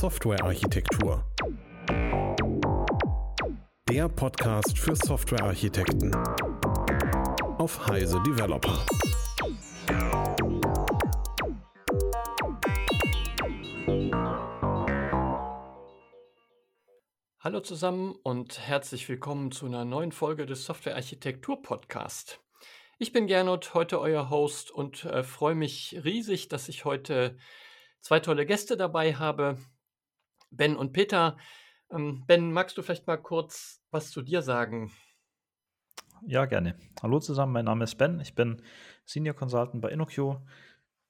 [0.00, 1.30] Softwarearchitektur.
[3.90, 6.16] Der Podcast für Softwarearchitekten
[7.58, 8.82] auf Heise Developer.
[17.40, 22.40] Hallo zusammen und herzlich willkommen zu einer neuen Folge des Softwarearchitektur Podcast.
[22.98, 27.36] Ich bin Gernot, heute euer Host und äh, freue mich riesig, dass ich heute
[28.00, 29.58] zwei tolle Gäste dabei habe,
[30.50, 31.36] Ben und Peter.
[31.90, 34.92] Ähm, ben, magst du vielleicht mal kurz was zu dir sagen?
[36.26, 36.78] Ja, gerne.
[37.02, 38.20] Hallo zusammen, mein Name ist Ben.
[38.20, 38.62] Ich bin
[39.04, 40.18] Senior Consultant bei InnoQ,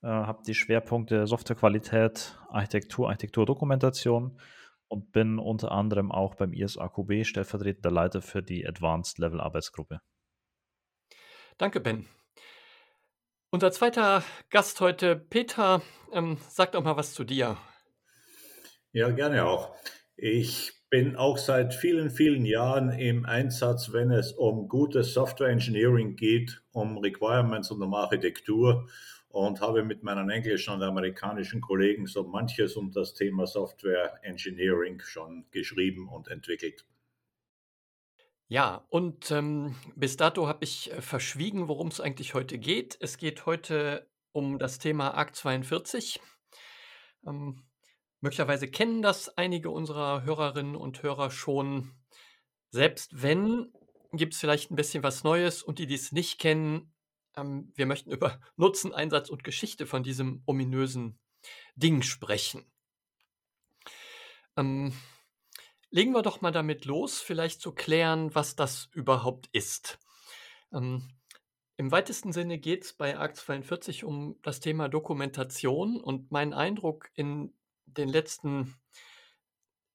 [0.03, 4.41] äh, habe die Schwerpunkte Softwarequalität, Architektur, Architekturdokumentation
[4.89, 10.01] und bin unter anderem auch beim ISAQB stellvertretender Leiter für die Advanced Level Arbeitsgruppe.
[11.59, 12.07] Danke, Ben.
[13.51, 17.59] Unser zweiter Gast heute, Peter, ähm, sag doch mal was zu dir.
[18.93, 19.77] Ja, gerne auch.
[20.17, 26.17] Ich bin auch seit vielen, vielen Jahren im Einsatz, wenn es um gutes Software Engineering
[26.17, 28.89] geht, um Requirements und um Architektur
[29.29, 35.01] und habe mit meinen englischen und amerikanischen Kollegen so manches um das Thema Software Engineering
[35.01, 36.85] schon geschrieben und entwickelt.
[38.49, 42.99] Ja, und ähm, bis dato habe ich äh, verschwiegen, worum es eigentlich heute geht.
[43.01, 46.21] Es geht heute um das Thema ARC 42.
[47.25, 47.63] Ähm,
[48.21, 51.93] möglicherweise kennen das einige unserer Hörerinnen und Hörer schon.
[52.71, 53.73] Selbst wenn,
[54.13, 56.93] gibt es vielleicht ein bisschen was Neues und die, die es nicht kennen,
[57.37, 61.19] ähm, wir möchten über Nutzen, Einsatz und Geschichte von diesem ominösen
[61.77, 62.71] Ding sprechen.
[64.57, 64.93] Ähm,
[65.93, 69.99] Legen wir doch mal damit los, vielleicht zu klären, was das überhaupt ist.
[70.73, 71.09] Ähm,
[71.77, 77.11] Im weitesten Sinne geht es bei ARC 42 um das Thema Dokumentation und mein Eindruck
[77.15, 77.53] in
[77.97, 78.77] den letzten,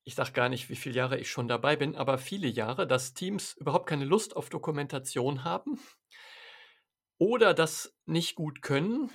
[0.03, 3.13] ich sage gar nicht, wie viele Jahre ich schon dabei bin, aber viele Jahre, dass
[3.13, 5.79] Teams überhaupt keine Lust auf Dokumentation haben
[7.17, 9.09] oder das nicht gut können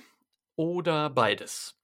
[0.55, 1.77] oder beides.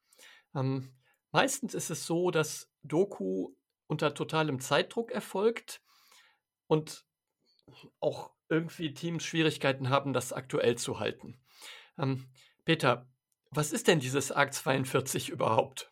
[0.56, 0.94] Ähm,
[1.32, 3.54] meistens ist es so, dass Doku
[3.88, 5.82] unter totalem Zeitdruck erfolgt
[6.68, 7.06] und
[8.00, 11.40] auch irgendwie Teams Schwierigkeiten haben, das aktuell zu halten.
[11.98, 12.30] Ähm,
[12.66, 13.08] Peter,
[13.52, 15.92] was ist denn dieses ARC 42 überhaupt?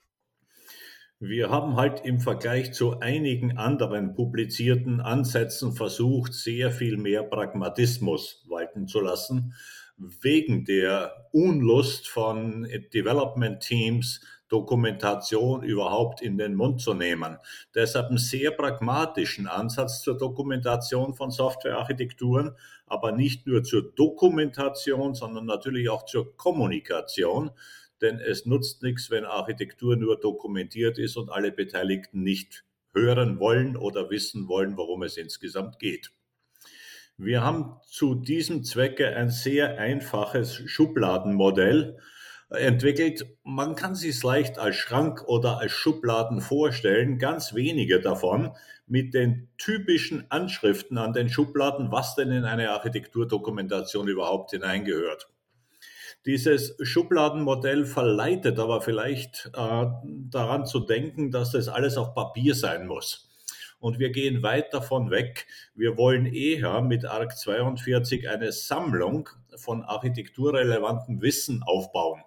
[1.20, 8.44] Wir haben halt im Vergleich zu einigen anderen publizierten Ansätzen versucht, sehr viel mehr Pragmatismus
[8.50, 9.54] walten zu lassen,
[9.98, 17.38] wegen der Unlust von Development Teams, Dokumentation überhaupt in den Mund zu nehmen.
[17.74, 22.56] Deshalb einen sehr pragmatischen Ansatz zur Dokumentation von Softwarearchitekturen,
[22.86, 27.52] aber nicht nur zur Dokumentation, sondern natürlich auch zur Kommunikation.
[28.06, 33.76] Denn es nutzt nichts, wenn Architektur nur dokumentiert ist und alle Beteiligten nicht hören wollen
[33.76, 36.12] oder wissen wollen, worum es insgesamt geht.
[37.18, 41.98] Wir haben zu diesem Zwecke ein sehr einfaches Schubladenmodell,
[42.50, 43.26] entwickelt.
[43.44, 48.52] Man kann sich es leicht als Schrank oder als Schubladen vorstellen, ganz wenige davon
[48.86, 55.28] mit den typischen Anschriften an den Schubladen, was denn in eine Architekturdokumentation überhaupt hineingehört.
[56.26, 59.86] Dieses Schubladenmodell verleitet aber vielleicht äh,
[60.30, 63.30] daran zu denken, dass das alles auf Papier sein muss.
[63.80, 65.46] Und wir gehen weit davon weg.
[65.76, 72.24] Wir wollen eher mit ARC 42 eine Sammlung von architekturrelevantem Wissen aufbauen.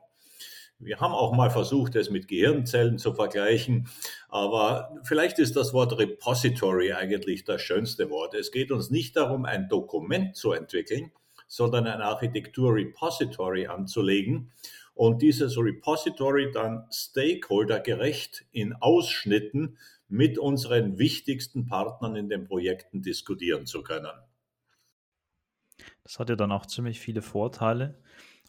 [0.79, 3.89] Wir haben auch mal versucht, es mit Gehirnzellen zu vergleichen,
[4.29, 8.35] aber vielleicht ist das Wort Repository eigentlich das schönste Wort.
[8.35, 11.11] Es geht uns nicht darum, ein Dokument zu entwickeln,
[11.49, 14.53] sondern ein Architektur-Repository anzulegen
[14.95, 19.77] und dieses Repository dann stakeholdergerecht in Ausschnitten
[20.07, 24.13] mit unseren wichtigsten Partnern in den Projekten diskutieren zu können.
[26.05, 28.01] Das hat ja dann auch ziemlich viele Vorteile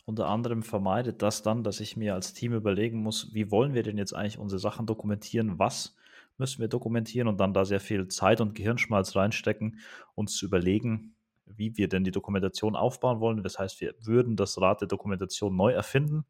[0.09, 3.83] unter anderem vermeidet das dann, dass ich mir als Team überlegen muss, wie wollen wir
[3.83, 5.95] denn jetzt eigentlich unsere Sachen dokumentieren, was
[6.39, 9.77] müssen wir dokumentieren und dann da sehr viel Zeit und Gehirnschmalz reinstecken,
[10.15, 11.13] uns zu überlegen,
[11.55, 13.43] wie wir denn die Dokumentation aufbauen wollen.
[13.43, 16.25] Das heißt, wir würden das Rad der Dokumentation neu erfinden,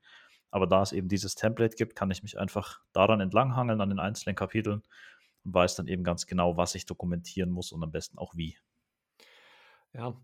[0.52, 4.00] aber da es eben dieses Template gibt, kann ich mich einfach daran entlanghangeln an den
[4.00, 4.82] einzelnen Kapiteln
[5.44, 8.58] und weiß dann eben ganz genau, was ich dokumentieren muss und am besten auch wie.
[9.94, 10.16] Ja,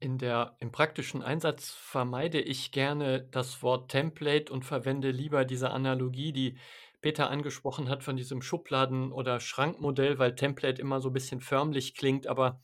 [0.00, 5.70] in der im praktischen Einsatz vermeide ich gerne das Wort Template und verwende lieber diese
[5.70, 6.58] Analogie, die
[7.00, 11.94] Peter angesprochen hat von diesem Schubladen oder Schrankmodell, weil Template immer so ein bisschen förmlich
[11.94, 12.60] klingt, aber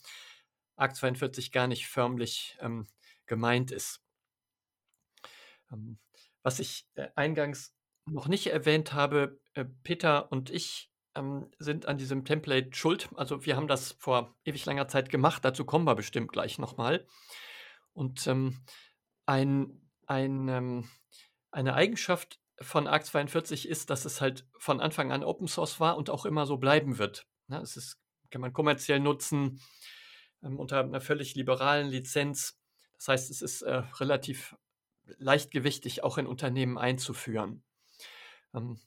[0.81, 2.87] ARC 42 gar nicht förmlich, ähm,
[3.27, 4.03] gemeint ist.
[5.71, 5.99] Ähm,
[6.43, 7.75] was ich, äh, eingangs
[8.07, 13.09] noch nicht erwähnt habe, äh, Peter und ich ähm, sind an diesem Template schuld.
[13.17, 17.07] Also wir haben das vor ewig langer Zeit gemacht, dazu kommen wir bestimmt gleich nochmal.
[17.93, 18.65] Und ähm,
[19.27, 20.89] ein, ein, ähm,
[21.51, 25.97] eine Eigenschaft von ARC 42 ist, dass es halt von Anfang an Open Source war
[25.97, 27.27] und auch immer so bleiben wird.
[27.49, 28.01] Ja, es ist,
[28.31, 29.61] kann man kommerziell nutzen
[30.41, 32.59] unter einer völlig liberalen Lizenz.
[32.97, 34.57] Das heißt, es ist äh, relativ
[35.19, 37.63] leichtgewichtig auch in Unternehmen einzuführen.
[38.55, 38.81] Ähm,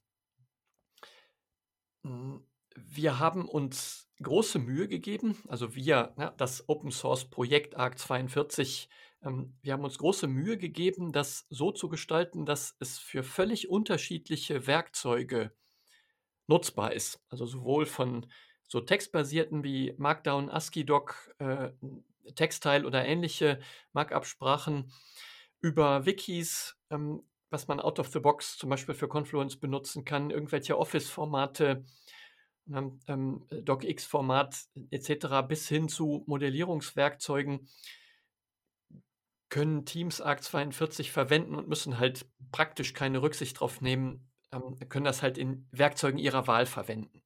[2.03, 2.45] hm,
[2.75, 8.89] wir haben uns große Mühe gegeben, also wir, ja, das Open Source Projekt ARC 42,
[9.23, 13.69] ähm, wir haben uns große Mühe gegeben, das so zu gestalten, dass es für völlig
[13.69, 15.53] unterschiedliche Werkzeuge
[16.47, 17.21] nutzbar ist.
[17.29, 18.27] Also sowohl von
[18.73, 21.69] so textbasierten wie Markdown, ASCII-Doc, äh,
[22.33, 23.59] Textile oder ähnliche
[23.93, 24.91] Markup-Sprachen
[25.61, 27.21] über Wikis, ähm,
[27.51, 31.85] was man out of the box zum Beispiel für Confluence benutzen kann, irgendwelche Office-Formate,
[32.73, 35.43] ähm, ähm DocX-Format etc.
[35.47, 37.69] bis hin zu Modellierungswerkzeugen
[39.49, 45.05] können Teams ARC 42 verwenden und müssen halt praktisch keine Rücksicht drauf nehmen, ähm, können
[45.05, 47.21] das halt in Werkzeugen ihrer Wahl verwenden.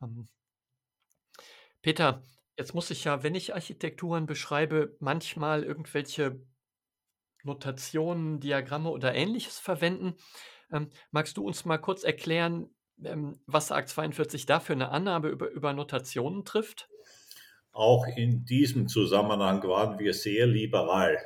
[0.00, 0.28] Ähm,
[1.84, 2.22] Peter,
[2.56, 6.40] jetzt muss ich ja, wenn ich Architekturen beschreibe, manchmal irgendwelche
[7.42, 10.14] Notationen, Diagramme oder ähnliches verwenden.
[10.72, 12.70] Ähm, magst du uns mal kurz erklären,
[13.04, 16.88] ähm, was ARC 42 da für eine Annahme über, über Notationen trifft?
[17.70, 21.18] Auch in diesem Zusammenhang waren wir sehr liberal.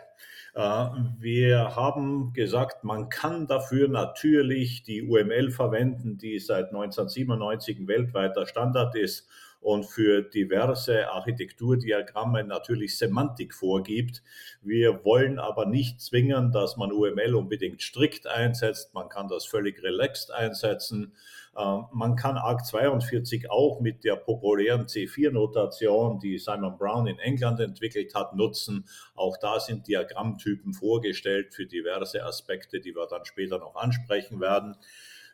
[0.55, 0.89] Äh,
[1.21, 8.45] wir haben gesagt, man kann dafür natürlich die UML verwenden, die seit 1997 ein weltweiter
[8.45, 9.29] Standard ist
[9.61, 14.23] und für diverse Architekturdiagramme natürlich Semantik vorgibt.
[14.63, 18.95] Wir wollen aber nicht zwingen, dass man UML unbedingt strikt einsetzt.
[18.95, 21.15] Man kann das völlig relaxed einsetzen.
[21.57, 27.59] Ähm, man kann ARC 42 auch mit der populären C4-Notation, die Simon Brown in England
[27.59, 28.89] entwickelt hat, nutzen.
[29.15, 34.77] Auch da sind Diagrammtypen vorgestellt für diverse Aspekte, die wir dann später noch ansprechen werden.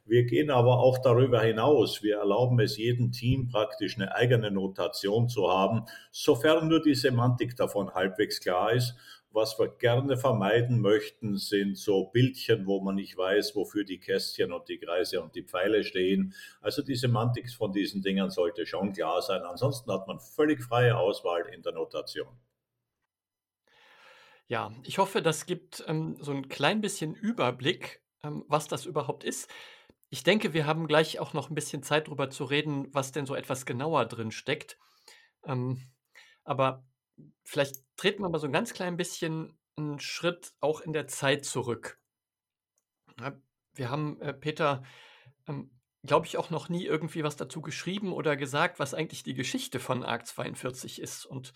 [0.06, 2.02] Wir gehen aber auch darüber hinaus.
[2.02, 7.56] Wir erlauben es jedem Team praktisch eine eigene Notation zu haben, sofern nur die Semantik
[7.56, 8.94] davon halbwegs klar ist.
[9.30, 14.52] Was wir gerne vermeiden möchten, sind so Bildchen, wo man nicht weiß, wofür die Kästchen
[14.52, 16.34] und die Kreise und die Pfeile stehen.
[16.60, 19.42] Also die Semantik von diesen Dingern sollte schon klar sein.
[19.42, 22.28] Ansonsten hat man völlig freie Auswahl in der Notation.
[24.46, 29.24] Ja, ich hoffe, das gibt ähm, so ein klein bisschen Überblick, ähm, was das überhaupt
[29.24, 29.50] ist.
[30.14, 33.26] Ich denke, wir haben gleich auch noch ein bisschen Zeit, darüber zu reden, was denn
[33.26, 34.78] so etwas genauer drin steckt.
[35.44, 35.82] Ähm,
[36.44, 36.86] aber
[37.42, 41.44] vielleicht treten wir mal so ein ganz klein bisschen einen Schritt auch in der Zeit
[41.44, 41.98] zurück.
[43.72, 44.84] Wir haben, äh, Peter,
[45.48, 45.72] ähm,
[46.04, 49.80] glaube ich, auch noch nie irgendwie was dazu geschrieben oder gesagt, was eigentlich die Geschichte
[49.80, 51.26] von ARC 42 ist.
[51.26, 51.54] Und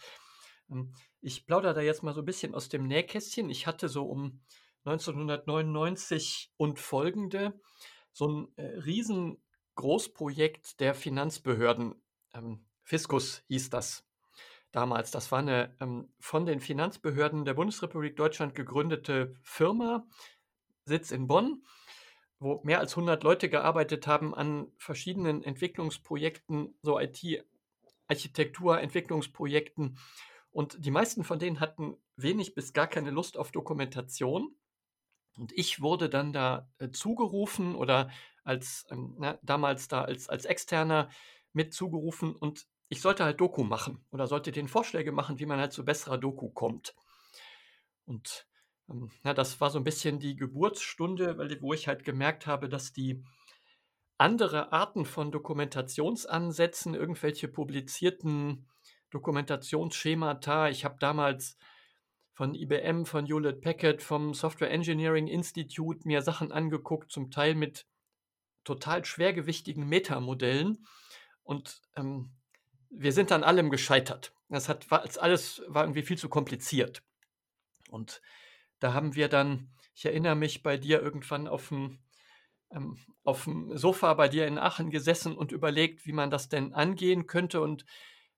[0.68, 3.50] ähm, ich plaudere da jetzt mal so ein bisschen aus dem Nähkästchen.
[3.50, 4.40] Ich hatte so um
[4.84, 7.60] 1999 und folgende
[8.18, 9.38] so ein äh, riesen
[10.80, 11.94] der Finanzbehörden.
[12.34, 14.04] Ähm, Fiskus hieß das
[14.72, 15.12] damals.
[15.12, 20.04] Das war eine ähm, von den Finanzbehörden der Bundesrepublik Deutschland gegründete Firma,
[20.84, 21.62] Sitz in Bonn,
[22.40, 29.96] wo mehr als 100 Leute gearbeitet haben an verschiedenen Entwicklungsprojekten, so IT-Architektur, Entwicklungsprojekten.
[30.50, 34.56] Und die meisten von denen hatten wenig bis gar keine Lust auf Dokumentation.
[35.38, 38.10] Und ich wurde dann da äh, zugerufen oder
[38.44, 41.08] als ähm, na, damals da als, als Externer
[41.52, 45.60] mit zugerufen und ich sollte halt Doku machen oder sollte den Vorschläge machen, wie man
[45.60, 46.94] halt zu besserer Doku kommt.
[48.06, 48.46] Und
[48.88, 52.68] ähm, na, das war so ein bisschen die Geburtsstunde, weil, wo ich halt gemerkt habe,
[52.68, 53.22] dass die
[54.16, 58.66] andere Arten von Dokumentationsansätzen, irgendwelche publizierten
[59.10, 61.56] Dokumentationsschemata, ich habe damals
[62.38, 67.84] von IBM, von Hewlett Packard, vom Software Engineering Institute mir Sachen angeguckt, zum Teil mit
[68.62, 70.86] total schwergewichtigen Metamodellen.
[71.42, 72.30] Und ähm,
[72.90, 74.32] wir sind an allem gescheitert.
[74.48, 77.02] Das hat, war, alles war irgendwie viel zu kompliziert.
[77.90, 78.22] Und
[78.78, 81.98] da haben wir dann, ich erinnere mich, bei dir irgendwann auf dem,
[82.70, 86.72] ähm, auf dem Sofa bei dir in Aachen gesessen und überlegt, wie man das denn
[86.72, 87.60] angehen könnte.
[87.60, 87.84] Und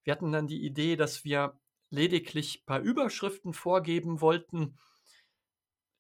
[0.05, 1.60] wir hatten dann die Idee, dass wir
[1.91, 4.79] lediglich ein paar Überschriften vorgeben wollten,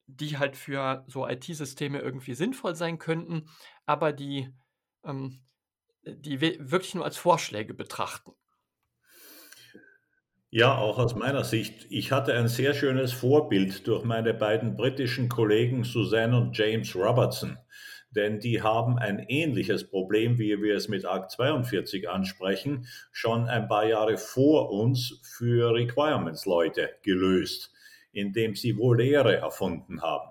[0.06, 3.48] die halt für so IT-Systeme irgendwie sinnvoll sein könnten,
[3.86, 4.50] aber die,
[5.04, 5.40] ähm,
[6.02, 8.32] die wirklich nur als Vorschläge betrachten.
[10.52, 11.86] Ja, auch aus meiner Sicht.
[11.90, 17.56] Ich hatte ein sehr schönes Vorbild durch meine beiden britischen Kollegen Suzanne und James Robertson.
[18.10, 23.68] Denn die haben ein ähnliches Problem, wie wir es mit Akt 42 ansprechen, schon ein
[23.68, 27.72] paar Jahre vor uns für Requirements-Leute gelöst,
[28.12, 30.30] indem sie Volere erfunden haben.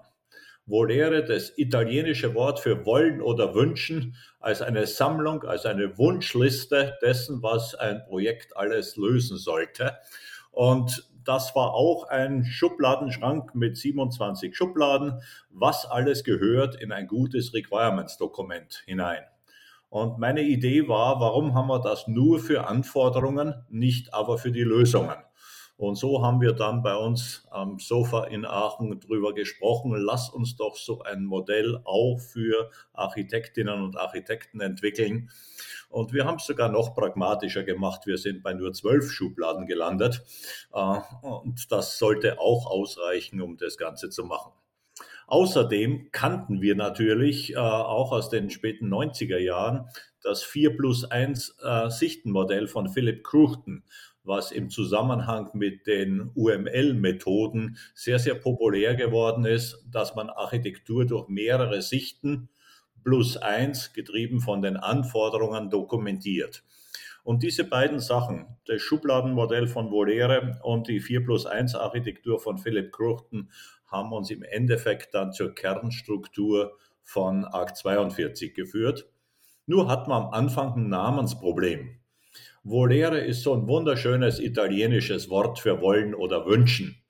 [0.69, 7.41] Volere, das italienische Wort für wollen oder wünschen, als eine Sammlung, als eine Wunschliste dessen,
[7.41, 9.97] was ein Projekt alles lösen sollte.
[10.51, 17.53] Und das war auch ein Schubladenschrank mit 27 Schubladen, was alles gehört in ein gutes
[17.53, 19.23] Requirements-Dokument hinein.
[19.89, 24.63] Und meine Idee war, warum haben wir das nur für Anforderungen, nicht aber für die
[24.63, 25.17] Lösungen?
[25.79, 30.57] Und so haben wir dann bei uns am Sofa in Aachen drüber gesprochen, lass uns
[30.57, 35.31] doch so ein Modell auch für Architektinnen und Architekten entwickeln.
[35.89, 38.05] Und wir haben es sogar noch pragmatischer gemacht.
[38.05, 40.23] Wir sind bei nur zwölf Schubladen gelandet.
[40.73, 44.53] Äh, und das sollte auch ausreichen, um das Ganze zu machen.
[45.27, 49.89] Außerdem kannten wir natürlich äh, auch aus den späten 90er Jahren
[50.21, 53.83] das 4 plus 1 äh, Sichtenmodell von Philipp Kruchten
[54.29, 61.27] was im Zusammenhang mit den UML-Methoden sehr, sehr populär geworden ist, dass man Architektur durch
[61.27, 62.49] mehrere Sichten
[63.03, 66.63] plus eins, getrieben von den Anforderungen, dokumentiert.
[67.23, 72.57] Und diese beiden Sachen, das Schubladenmodell von Volere und die 4 plus 1 Architektur von
[72.57, 73.51] Philipp Kruchten,
[73.87, 79.09] haben uns im Endeffekt dann zur Kernstruktur von ARC 42 geführt.
[79.65, 81.99] Nur hat man am Anfang ein Namensproblem.
[82.63, 87.01] Volere ist so ein wunderschönes italienisches Wort für wollen oder wünschen.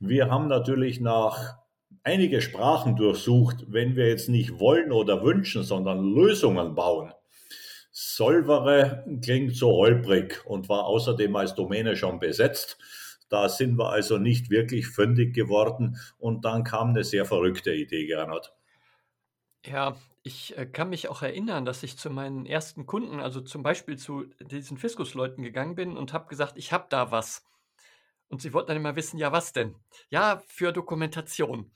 [0.00, 1.58] Wir haben natürlich nach
[2.04, 7.12] einige Sprachen durchsucht, wenn wir jetzt nicht wollen oder wünschen, sondern Lösungen bauen.
[7.90, 12.78] Solvere klingt so holprig und war außerdem als Domäne schon besetzt.
[13.28, 18.06] Da sind wir also nicht wirklich fündig geworden und dann kam eine sehr verrückte Idee,
[18.06, 18.52] Gernot.
[19.64, 23.62] Ja, ich äh, kann mich auch erinnern, dass ich zu meinen ersten Kunden, also zum
[23.62, 27.44] Beispiel zu diesen Fiskusleuten gegangen bin und habe gesagt, ich habe da was.
[28.34, 29.76] Und sie wollten dann immer wissen, ja, was denn?
[30.10, 31.70] Ja, für Dokumentation.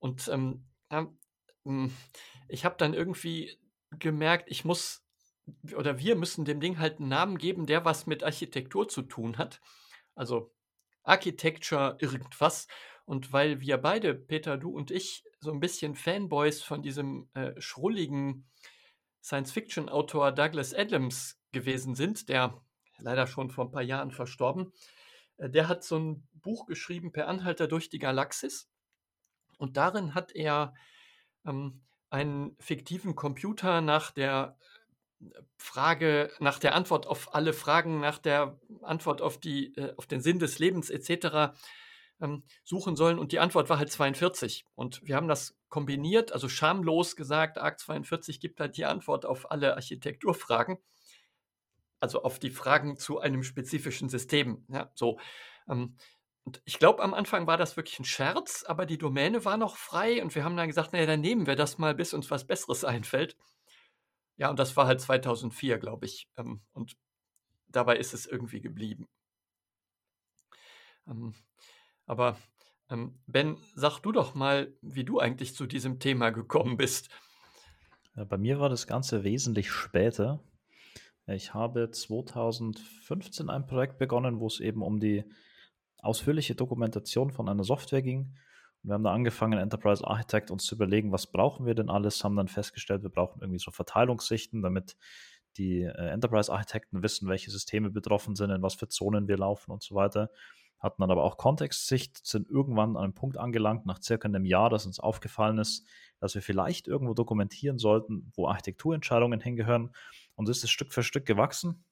[0.00, 0.66] Und ähm,
[1.64, 1.96] hm,
[2.48, 3.56] ich habe dann irgendwie
[4.00, 5.06] gemerkt, ich muss
[5.76, 9.38] oder wir müssen dem Ding halt einen Namen geben, der was mit Architektur zu tun
[9.38, 9.60] hat.
[10.16, 10.52] Also
[11.04, 12.66] Architecture irgendwas.
[13.04, 17.52] Und weil wir beide, Peter, du und ich, so ein bisschen Fanboys von diesem äh,
[17.60, 18.50] schrulligen
[19.22, 22.60] Science-Fiction-Autor Douglas Adams gewesen sind, der
[22.98, 24.72] leider schon vor ein paar Jahren verstorben,
[25.38, 28.68] der hat so ein Buch geschrieben, Per Anhalter durch die Galaxis.
[29.58, 30.74] Und darin hat er
[31.46, 34.56] ähm, einen fiktiven Computer nach der
[35.56, 40.20] Frage, nach der Antwort auf alle Fragen, nach der Antwort auf, die, äh, auf den
[40.20, 41.54] Sinn des Lebens etc
[42.22, 44.64] ähm, suchen sollen und die Antwort war halt 42.
[44.74, 49.50] Und wir haben das kombiniert, also schamlos gesagt, ARC 42 gibt halt die Antwort auf
[49.50, 50.78] alle Architekturfragen,
[52.02, 54.64] also auf die Fragen zu einem spezifischen System.
[54.68, 55.18] Ja, so.
[55.68, 55.96] Ähm,
[56.44, 59.76] und ich glaube, am Anfang war das wirklich ein Scherz, aber die Domäne war noch
[59.76, 62.46] frei und wir haben dann gesagt, naja, dann nehmen wir das mal, bis uns was
[62.46, 63.36] Besseres einfällt.
[64.36, 66.28] Ja, und das war halt 2004, glaube ich.
[66.36, 66.96] Ähm, und
[67.68, 69.06] dabei ist es irgendwie geblieben.
[71.06, 71.34] Ähm,
[72.06, 72.36] aber
[72.90, 77.10] ähm, Ben, sag du doch mal, wie du eigentlich zu diesem Thema gekommen bist.
[78.14, 80.42] Bei mir war das Ganze wesentlich später.
[81.26, 85.24] Ich habe 2015 ein Projekt begonnen, wo es eben um die
[85.98, 88.34] ausführliche Dokumentation von einer Software ging.
[88.82, 92.24] Und wir haben da angefangen, Enterprise Architect uns zu überlegen, was brauchen wir denn alles,
[92.24, 94.96] haben dann festgestellt, wir brauchen irgendwie so Verteilungssichten, damit
[95.58, 99.70] die äh, Enterprise Architekten wissen, welche Systeme betroffen sind, in was für Zonen wir laufen
[99.70, 100.30] und so weiter
[100.82, 104.68] hatten dann aber auch Kontextsicht, sind irgendwann an einem Punkt angelangt, nach circa einem Jahr,
[104.68, 105.86] dass uns aufgefallen ist,
[106.18, 109.94] dass wir vielleicht irgendwo dokumentieren sollten, wo Architekturentscheidungen hingehören.
[110.34, 111.84] Und es ist Stück für Stück gewachsen,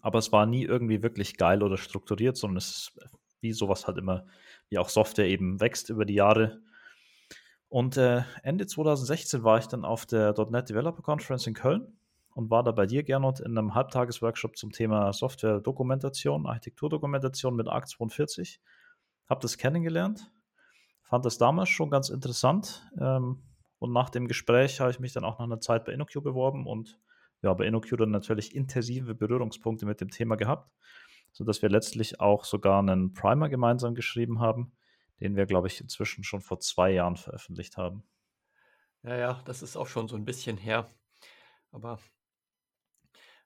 [0.00, 2.98] aber es war nie irgendwie wirklich geil oder strukturiert, sondern es ist
[3.40, 4.26] wie sowas halt immer,
[4.70, 6.60] wie auch Software eben wächst über die Jahre.
[7.68, 11.98] Und äh, Ende 2016 war ich dann auf der .NET Developer Conference in Köln
[12.34, 17.88] und war da bei dir, Gernot, in einem Halbtagesworkshop zum Thema Software-Dokumentation, Architekturdokumentation mit ARC
[17.88, 18.60] 42.
[19.28, 20.30] Hab das kennengelernt,
[21.02, 22.86] fand das damals schon ganz interessant.
[22.98, 23.42] Ähm,
[23.78, 26.66] und nach dem Gespräch habe ich mich dann auch nach einer Zeit bei InnoQ beworben
[26.66, 26.98] und
[27.44, 30.72] ja, bei InnoQ dann natürlich intensive Berührungspunkte mit dem Thema gehabt,
[31.30, 34.72] sodass wir letztlich auch sogar einen Primer gemeinsam geschrieben haben,
[35.20, 38.04] den wir, glaube ich, inzwischen schon vor zwei Jahren veröffentlicht haben.
[39.02, 40.90] Ja, ja, das ist auch schon so ein bisschen her.
[41.70, 41.98] Aber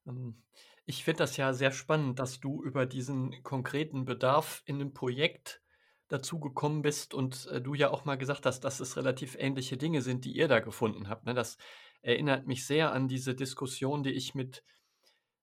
[0.07, 0.43] ähm,
[0.87, 5.61] ich finde das ja sehr spannend, dass du über diesen konkreten Bedarf in 'nem Projekt
[6.09, 9.77] dazu gekommen bist und äh, du ja auch mal gesagt hast, dass es relativ ähnliche
[9.77, 11.27] Dinge sind, die ihr da gefunden habt.
[11.27, 11.35] Ne?
[11.35, 11.59] Das
[12.03, 14.63] erinnert mich sehr an diese Diskussion, die ich mit,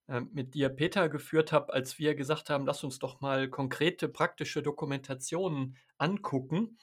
[0.08, 4.08] äh, mit dir, Peter, geführt habe, als wir gesagt haben, lass uns doch mal konkrete,
[4.08, 6.78] praktische Dokumentationen angucken,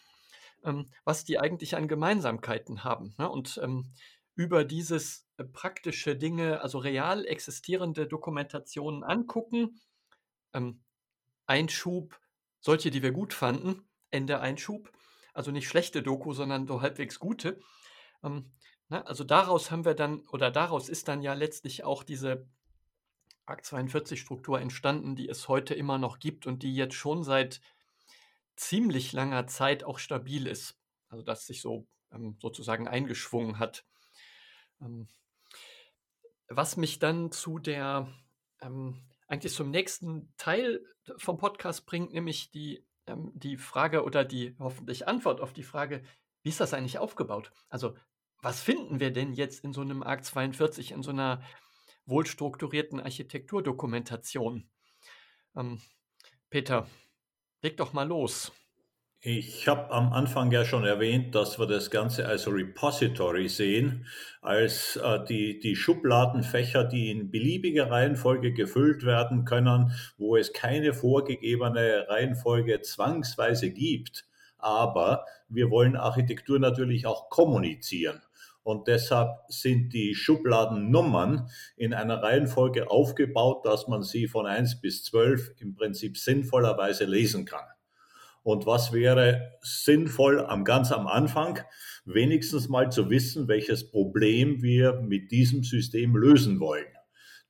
[0.64, 3.14] ähm, was die eigentlich an Gemeinsamkeiten haben.
[3.18, 3.28] Ne?
[3.28, 3.92] Und ähm,
[4.34, 9.80] über dieses äh, praktische Dinge, also real existierende Dokumentationen angucken,
[10.54, 10.82] ähm,
[11.46, 12.18] Einschub,
[12.60, 14.92] solche, die wir gut fanden, Ende Einschub.
[15.34, 17.60] Also nicht schlechte Doku, sondern so halbwegs gute.
[18.22, 18.52] Ähm,
[18.92, 22.46] na, ne, also daraus haben wir dann, oder daraus ist dann ja letztlich auch diese
[23.46, 27.62] ARC 42 Struktur entstanden, die es heute immer noch gibt und die jetzt schon seit
[28.54, 30.78] ziemlich langer Zeit auch stabil ist.
[31.08, 33.86] Also dass sich so ähm, sozusagen eingeschwungen hat.
[34.82, 35.08] Ähm,
[36.48, 38.12] was mich dann zu der
[38.60, 40.84] ähm, eigentlich zum nächsten Teil
[41.16, 46.04] vom Podcast bringt, nämlich die, ähm, die Frage oder die hoffentlich Antwort auf die Frage,
[46.42, 47.52] wie ist das eigentlich aufgebaut?
[47.70, 47.96] Also,
[48.42, 51.42] was finden wir denn jetzt in so einem ARC 42, in so einer
[52.06, 54.68] wohlstrukturierten Architekturdokumentation?
[55.56, 55.80] Ähm,
[56.50, 56.86] Peter,
[57.62, 58.52] leg doch mal los.
[59.24, 64.08] Ich habe am Anfang ja schon erwähnt, dass wir das Ganze als Repository sehen,
[64.40, 70.92] als äh, die, die Schubladenfächer, die in beliebiger Reihenfolge gefüllt werden können, wo es keine
[70.92, 74.24] vorgegebene Reihenfolge zwangsweise gibt.
[74.58, 78.22] Aber wir wollen Architektur natürlich auch kommunizieren.
[78.62, 85.02] Und deshalb sind die Schubladennummern in einer Reihenfolge aufgebaut, dass man sie von 1 bis
[85.04, 87.64] 12 im Prinzip sinnvollerweise lesen kann.
[88.44, 91.60] Und was wäre sinnvoll am ganz am Anfang,
[92.04, 96.86] wenigstens mal zu wissen, welches Problem wir mit diesem System lösen wollen.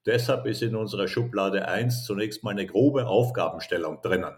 [0.05, 4.35] Deshalb ist in unserer Schublade 1 zunächst mal eine grobe Aufgabenstellung drinnen.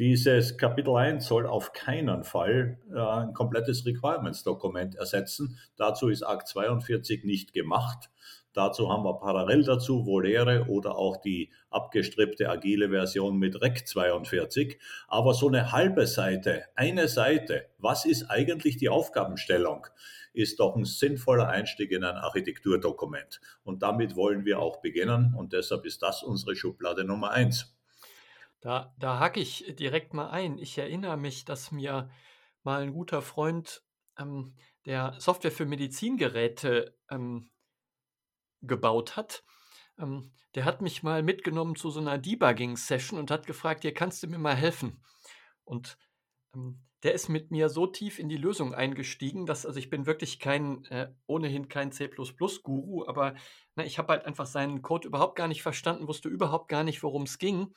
[0.00, 5.58] Dieses Kapitel 1 soll auf keinen Fall äh, ein komplettes Requirements-Dokument ersetzen.
[5.76, 8.08] Dazu ist Akt 42 nicht gemacht.
[8.54, 14.78] Dazu haben wir parallel dazu Volere oder auch die abgestrippte agile Version mit Rec 42.
[15.06, 19.86] Aber so eine halbe Seite, eine Seite, was ist eigentlich die Aufgabenstellung,
[20.32, 23.42] ist doch ein sinnvoller Einstieg in ein Architekturdokument.
[23.64, 25.34] Und damit wollen wir auch beginnen.
[25.36, 27.76] Und deshalb ist das unsere Schublade Nummer eins.
[28.60, 30.58] Da, da hake ich direkt mal ein.
[30.58, 32.10] Ich erinnere mich, dass mir
[32.62, 33.82] mal ein guter Freund
[34.18, 37.50] ähm, der Software für Medizingeräte ähm,
[38.62, 39.44] gebaut hat.
[39.98, 44.22] Ähm, der hat mich mal mitgenommen zu so einer Debugging-Session und hat gefragt, hier kannst
[44.22, 45.02] du mir mal helfen.
[45.64, 45.96] Und
[46.54, 50.04] ähm, der ist mit mir so tief in die Lösung eingestiegen, dass, also ich bin
[50.04, 53.34] wirklich kein, äh, ohnehin kein C++-Guru, aber
[53.74, 57.02] na, ich habe halt einfach seinen Code überhaupt gar nicht verstanden, wusste überhaupt gar nicht,
[57.02, 57.74] worum es ging.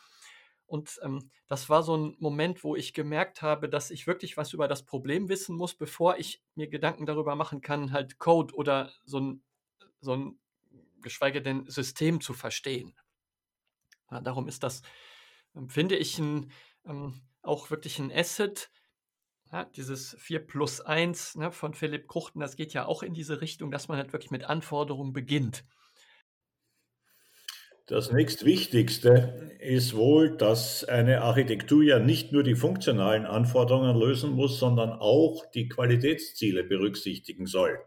[0.73, 4.53] Und ähm, das war so ein Moment, wo ich gemerkt habe, dass ich wirklich was
[4.53, 8.91] über das Problem wissen muss, bevor ich mir Gedanken darüber machen kann, halt Code oder
[9.05, 9.43] so ein,
[10.01, 10.39] so ein
[10.99, 12.95] geschweige denn System zu verstehen.
[14.09, 14.81] Ja, darum ist das,
[15.55, 16.51] ähm, finde ich, ein,
[16.87, 18.71] ähm, auch wirklich ein Asset.
[19.51, 23.41] Ja, dieses 4 plus 1 ne, von Philipp Kruchten, das geht ja auch in diese
[23.41, 25.65] Richtung, dass man halt wirklich mit Anforderungen beginnt.
[27.93, 34.57] Das nächstwichtigste ist wohl, dass eine Architektur ja nicht nur die funktionalen Anforderungen lösen muss,
[34.57, 37.77] sondern auch die Qualitätsziele berücksichtigen soll.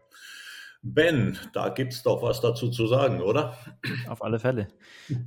[0.81, 3.57] Ben, da gibt es doch was dazu zu sagen, oder?
[4.07, 4.69] Auf alle Fälle.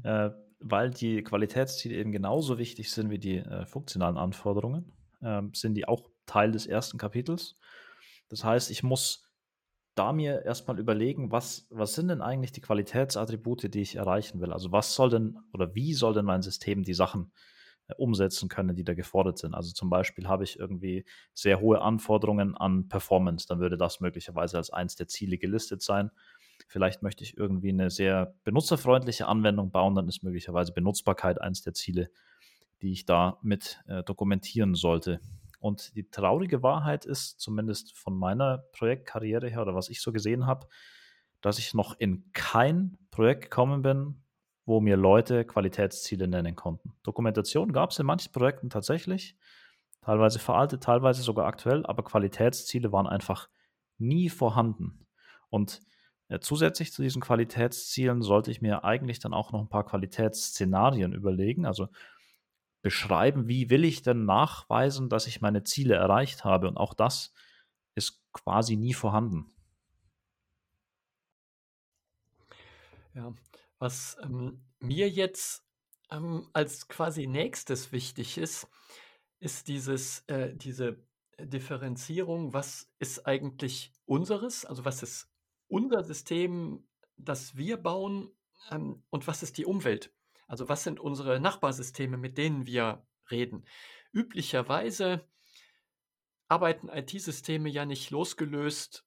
[0.03, 5.75] äh, weil die Qualitätsziele eben genauso wichtig sind wie die äh, funktionalen Anforderungen, äh, sind
[5.75, 7.59] die auch Teil des ersten Kapitels.
[8.31, 9.30] Das heißt, ich muss
[9.95, 14.53] da mir erstmal überlegen, was, was sind denn eigentlich die Qualitätsattribute, die ich erreichen will?
[14.53, 17.33] Also was soll denn oder wie soll denn mein System die Sachen
[17.91, 19.55] äh, umsetzen können, die da gefordert sind.
[19.55, 24.57] Also zum Beispiel habe ich irgendwie sehr hohe Anforderungen an Performance, dann würde das möglicherweise
[24.57, 26.11] als eins der Ziele gelistet sein.
[26.69, 31.75] Vielleicht möchte ich irgendwie eine sehr benutzerfreundliche Anwendung bauen, dann ist möglicherweise Benutzbarkeit eins der
[31.75, 32.11] Ziele,
[32.83, 35.21] die ich da mit äh, dokumentieren sollte.
[35.61, 40.47] Und die traurige Wahrheit ist, zumindest von meiner Projektkarriere her oder was ich so gesehen
[40.47, 40.67] habe,
[41.43, 44.23] dass ich noch in kein Projekt gekommen bin,
[44.65, 46.95] wo mir Leute Qualitätsziele nennen konnten.
[47.03, 49.37] Dokumentation gab es in manchen Projekten tatsächlich,
[50.01, 53.49] teilweise veraltet, teilweise sogar aktuell, aber Qualitätsziele waren einfach
[53.99, 55.07] nie vorhanden.
[55.51, 55.81] Und
[56.29, 61.13] äh, zusätzlich zu diesen Qualitätszielen sollte ich mir eigentlich dann auch noch ein paar Qualitätsszenarien
[61.13, 61.89] überlegen, also
[62.83, 66.69] beschreiben, wie will ich denn nachweisen, dass ich meine Ziele erreicht habe.
[66.69, 67.33] Und auch das
[67.95, 69.53] ist quasi nie vorhanden.
[73.15, 73.35] Ja,
[73.79, 75.65] was ähm, mir jetzt
[76.11, 78.69] ähm, als quasi nächstes wichtig ist,
[79.41, 81.03] ist dieses, äh, diese
[81.39, 85.29] Differenzierung, was ist eigentlich unseres, also was ist
[85.69, 88.31] unser System, das wir bauen
[88.71, 90.13] ähm, und was ist die Umwelt?
[90.51, 93.65] Also was sind unsere Nachbarsysteme, mit denen wir reden?
[94.13, 95.25] Üblicherweise
[96.49, 99.07] arbeiten IT-Systeme ja nicht losgelöst,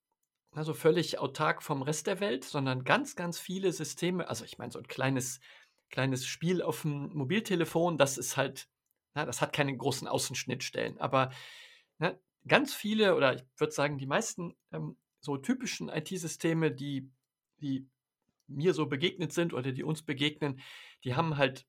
[0.54, 4.72] also völlig autark vom Rest der Welt, sondern ganz, ganz viele Systeme, also ich meine,
[4.72, 5.42] so ein kleines,
[5.90, 8.70] kleines Spiel auf dem Mobiltelefon, das ist halt,
[9.14, 11.34] na, das hat keine großen Außenschnittstellen, aber
[11.98, 17.12] na, ganz viele oder ich würde sagen, die meisten ähm, so typischen IT-Systeme, die,
[17.60, 17.90] die
[18.56, 20.62] mir so begegnet sind oder die uns begegnen,
[21.04, 21.66] die haben halt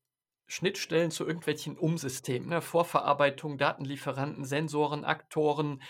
[0.46, 2.60] Schnittstellen zu irgendwelchen Umsystemen, ne?
[2.60, 5.82] Vorverarbeitung, Datenlieferanten, Sensoren, Aktoren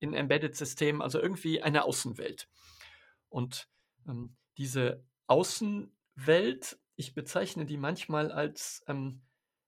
[0.00, 2.48] in Embedded-Systemen, also irgendwie eine Außenwelt.
[3.28, 3.68] Und
[4.06, 9.22] ähm, diese Außenwelt, ich bezeichne die manchmal als ähm,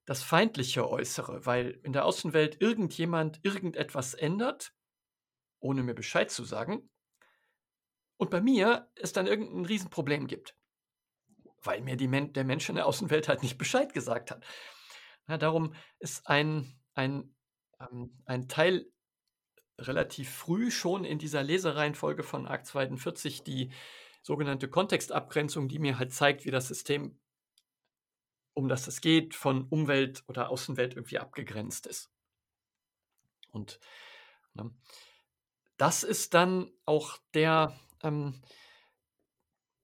[0.04, 4.74] das feindliche Äußere, weil in der Außenwelt irgendjemand irgendetwas ändert,
[5.60, 6.90] ohne mir Bescheid zu sagen,
[8.16, 10.54] und bei mir es dann irgendein Riesenproblem gibt
[11.64, 14.44] weil mir Men der Mensch in der Außenwelt halt nicht Bescheid gesagt hat.
[15.28, 17.34] Ja, darum ist ein, ein,
[17.80, 18.86] ähm, ein Teil
[19.78, 23.72] relativ früh schon in dieser Lesereihenfolge von Akt 42 die
[24.22, 27.18] sogenannte Kontextabgrenzung, die mir halt zeigt, wie das System,
[28.54, 32.10] um das es geht, von Umwelt oder Außenwelt irgendwie abgegrenzt ist.
[33.50, 33.80] Und
[34.54, 34.70] ne,
[35.76, 38.40] das ist dann auch der, ähm,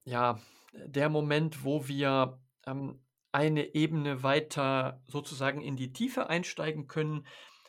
[0.04, 0.40] ja,
[0.72, 3.00] der Moment, wo wir ähm,
[3.32, 7.26] eine Ebene weiter sozusagen in die Tiefe einsteigen können,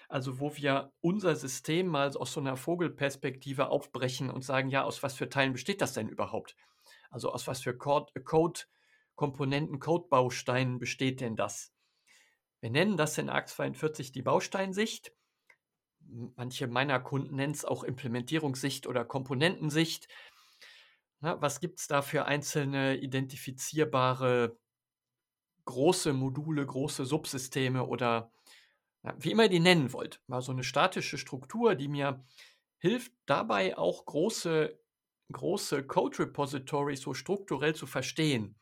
[0.10, 5.04] also wo wir unser System mal aus so einer Vogelperspektive aufbrechen und sagen, ja, aus
[5.04, 6.56] was für Teilen besteht das denn überhaupt?
[7.10, 11.72] Also aus was für Code-Komponenten, Code-Bausteinen besteht denn das?
[12.60, 15.14] Wir nennen das in ARC 42 die Bausteinsicht.
[16.36, 20.08] Manche meiner Kunden nennen es auch Implementierungssicht oder Komponentensicht.
[21.22, 24.58] Na, was gibt es da für einzelne identifizierbare
[25.66, 28.32] große Module, große Subsysteme oder
[29.04, 30.22] ja, wie immer ihr die nennen wollt.
[30.28, 32.26] Mal so eine statische Struktur, die mir
[32.80, 34.80] hilft, dabei auch große,
[35.32, 38.56] große Code-Repositories so strukturell zu verstehen.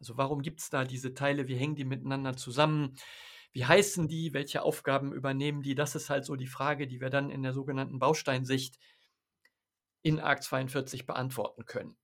[0.00, 2.96] Also warum gibt es da diese Teile, wie hängen die miteinander zusammen,
[3.52, 7.10] wie heißen die, welche Aufgaben übernehmen die, das ist halt so die Frage, die wir
[7.10, 8.78] dann in der sogenannten Bausteinsicht
[10.02, 11.96] in ARC 42 beantworten können.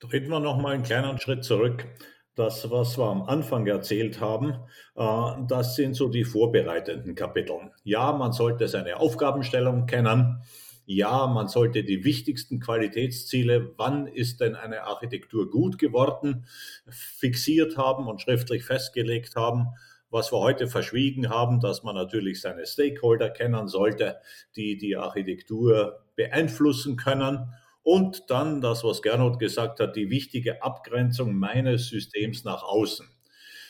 [0.00, 1.86] Treten wir noch mal einen kleinen Schritt zurück.
[2.34, 4.58] Das, was wir am Anfang erzählt haben,
[4.94, 7.72] äh, das sind so die vorbereitenden Kapitel.
[7.82, 10.42] Ja, man sollte seine Aufgabenstellung kennen.
[10.84, 16.46] Ja, man sollte die wichtigsten Qualitätsziele, wann ist denn eine Architektur gut geworden,
[16.88, 19.68] fixiert haben und schriftlich festgelegt haben.
[20.10, 24.18] Was wir heute verschwiegen haben, dass man natürlich seine Stakeholder kennen sollte,
[24.54, 27.52] die die Architektur beeinflussen können.
[27.86, 33.06] Und dann das, was Gernot gesagt hat, die wichtige Abgrenzung meines Systems nach außen.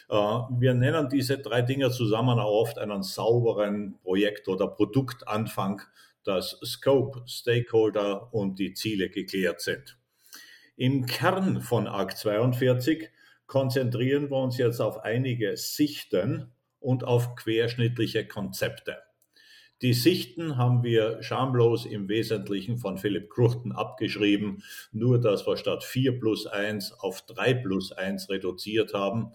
[0.09, 5.83] Äh, wir nennen diese drei Dinge zusammen auch oft einen sauberen Projekt- oder Produktanfang,
[6.25, 9.99] dass Scope, Stakeholder und die Ziele geklärt sind.
[10.77, 13.11] Im Kern von ARC 42
[13.47, 18.97] konzentrieren wir uns jetzt auf einige Sichten und auf querschnittliche Konzepte.
[19.83, 25.85] Die Sichten haben wir schamlos im Wesentlichen von Philipp Kruchten abgeschrieben, nur dass wir statt
[25.85, 29.33] 4 plus 1 auf 3 plus 1 reduziert haben.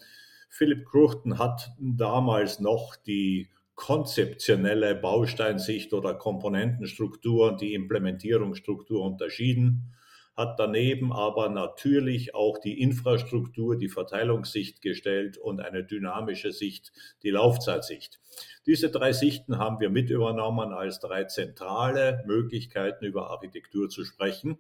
[0.50, 9.94] Philipp Kruchten hat damals noch die konzeptionelle Bausteinsicht oder Komponentenstruktur und die Implementierungsstruktur unterschieden
[10.36, 16.92] hat daneben aber natürlich auch die Infrastruktur, die Verteilungssicht gestellt und eine dynamische Sicht,
[17.24, 18.20] die Laufzeitsicht.
[18.66, 24.58] Diese drei Sichten haben wir mit übernommen als drei zentrale Möglichkeiten über Architektur zu sprechen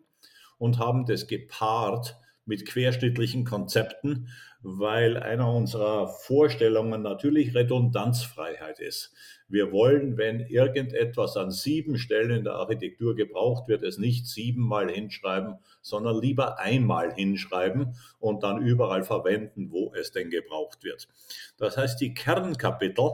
[0.57, 4.29] und haben das gepaart mit querschnittlichen Konzepten,
[4.62, 9.13] weil einer unserer Vorstellungen natürlich Redundanzfreiheit ist.
[9.52, 14.90] Wir wollen, wenn irgendetwas an sieben Stellen in der Architektur gebraucht wird, es nicht siebenmal
[14.90, 21.10] hinschreiben, sondern lieber einmal hinschreiben und dann überall verwenden, wo es denn gebraucht wird.
[21.58, 23.10] Das heißt, die Kernkapitel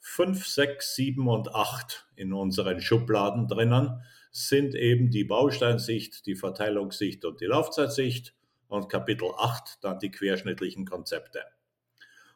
[0.00, 7.24] 5, 6, 7 und 8 in unseren Schubladen drinnen sind eben die Bausteinsicht, die Verteilungssicht
[7.24, 8.34] und die Laufzeitsicht
[8.68, 11.40] und Kapitel 8 dann die querschnittlichen Konzepte.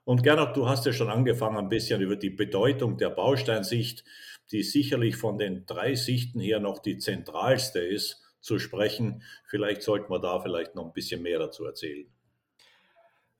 [0.08, 4.04] Und Gernot, du hast ja schon angefangen, ein bisschen über die Bedeutung der Bausteinsicht,
[4.50, 9.22] die sicherlich von den drei Sichten her noch die zentralste ist, zu sprechen.
[9.44, 12.10] Vielleicht sollten wir da vielleicht noch ein bisschen mehr dazu erzählen.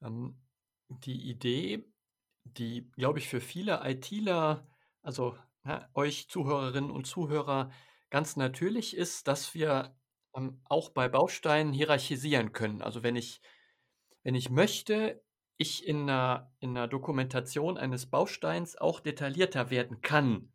[0.03, 0.37] Ähm,
[0.91, 1.87] die Idee,
[2.45, 4.69] die, glaube ich, für viele ITler
[5.01, 7.71] also ja, euch Zuhörerinnen und Zuhörer
[8.11, 9.97] ganz natürlich ist, dass wir
[10.37, 12.83] ähm, auch bei Bausteinen hierarchisieren können.
[12.83, 13.41] Also wenn ich,
[14.23, 15.23] wenn ich möchte,
[15.59, 20.53] ich in einer, in einer Dokumentation eines Bausteins auch detaillierter werden kann,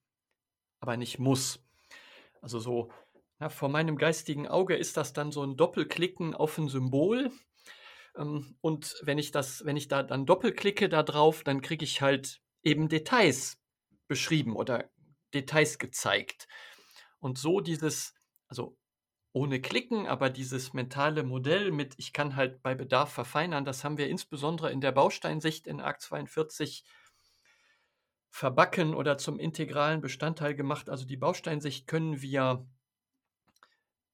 [0.80, 1.64] aber nicht muss.
[2.42, 2.92] Also so
[3.40, 7.32] ja, vor meinem geistigen Auge ist das dann so ein Doppelklicken auf ein Symbol.
[8.16, 12.02] Ähm, und wenn ich das, wenn ich da dann doppelklicke da drauf, dann kriege ich
[12.02, 13.62] halt eben Details
[14.08, 14.90] beschrieben oder
[15.34, 16.48] Details gezeigt.
[17.20, 18.14] Und so dieses,
[18.48, 18.78] also
[19.34, 23.98] ohne Klicken, aber dieses mentale Modell mit, ich kann halt bei Bedarf verfeinern, das haben
[23.98, 26.86] wir insbesondere in der Bausteinsicht in ARC 42
[28.30, 30.90] verbacken oder zum integralen Bestandteil gemacht.
[30.90, 32.68] Also die Bausteinsicht können wir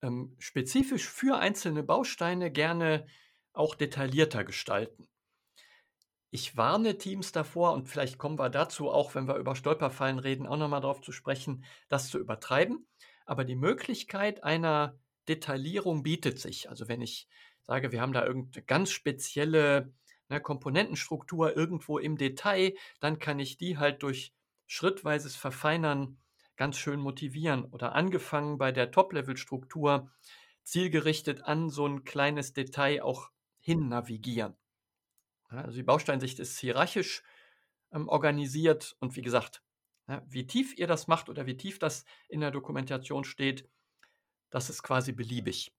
[0.02, 3.06] ähm, spezifisch für einzelne Bausteine gerne
[3.52, 5.10] auch detaillierter gestalten.
[6.32, 10.48] Ich warne Teams davor, und vielleicht kommen wir dazu auch, wenn wir über Stolperfallen reden,
[10.48, 12.88] auch nochmal darauf zu sprechen, das zu übertreiben.
[13.26, 14.98] Aber die Möglichkeit einer
[15.30, 16.70] Detaillierung bietet sich.
[16.70, 17.28] Also wenn ich
[17.62, 19.94] sage, wir haben da irgendeine ganz spezielle
[20.28, 24.34] ne, Komponentenstruktur irgendwo im Detail, dann kann ich die halt durch
[24.68, 26.18] schrittweises Verfeinern
[26.56, 27.66] ganz schön motivieren.
[27.66, 30.12] Oder angefangen bei der Top-Level-Struktur
[30.64, 34.56] zielgerichtet an so ein kleines Detail auch hin navigieren.
[35.50, 37.24] also die Bausteinsicht ist hierarchisch
[37.92, 39.64] ähm, organisiert und wie gesagt,
[40.08, 43.70] ja, wie tief ihr das macht oder wie tief das in der Dokumentation steht,
[44.50, 45.72] das ist quasi beliebig.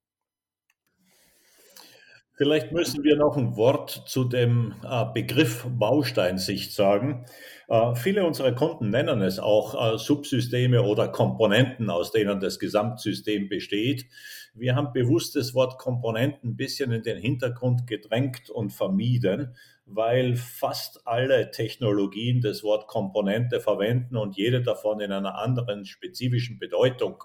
[2.40, 7.26] Vielleicht müssen wir noch ein Wort zu dem äh, Begriff Bausteinsicht sagen.
[7.68, 13.50] Äh, viele unserer Kunden nennen es auch äh, Subsysteme oder Komponenten, aus denen das Gesamtsystem
[13.50, 14.06] besteht.
[14.54, 19.54] Wir haben bewusst das Wort Komponenten ein bisschen in den Hintergrund gedrängt und vermieden,
[19.84, 26.58] weil fast alle Technologien das Wort Komponente verwenden und jede davon in einer anderen spezifischen
[26.58, 27.22] Bedeutung.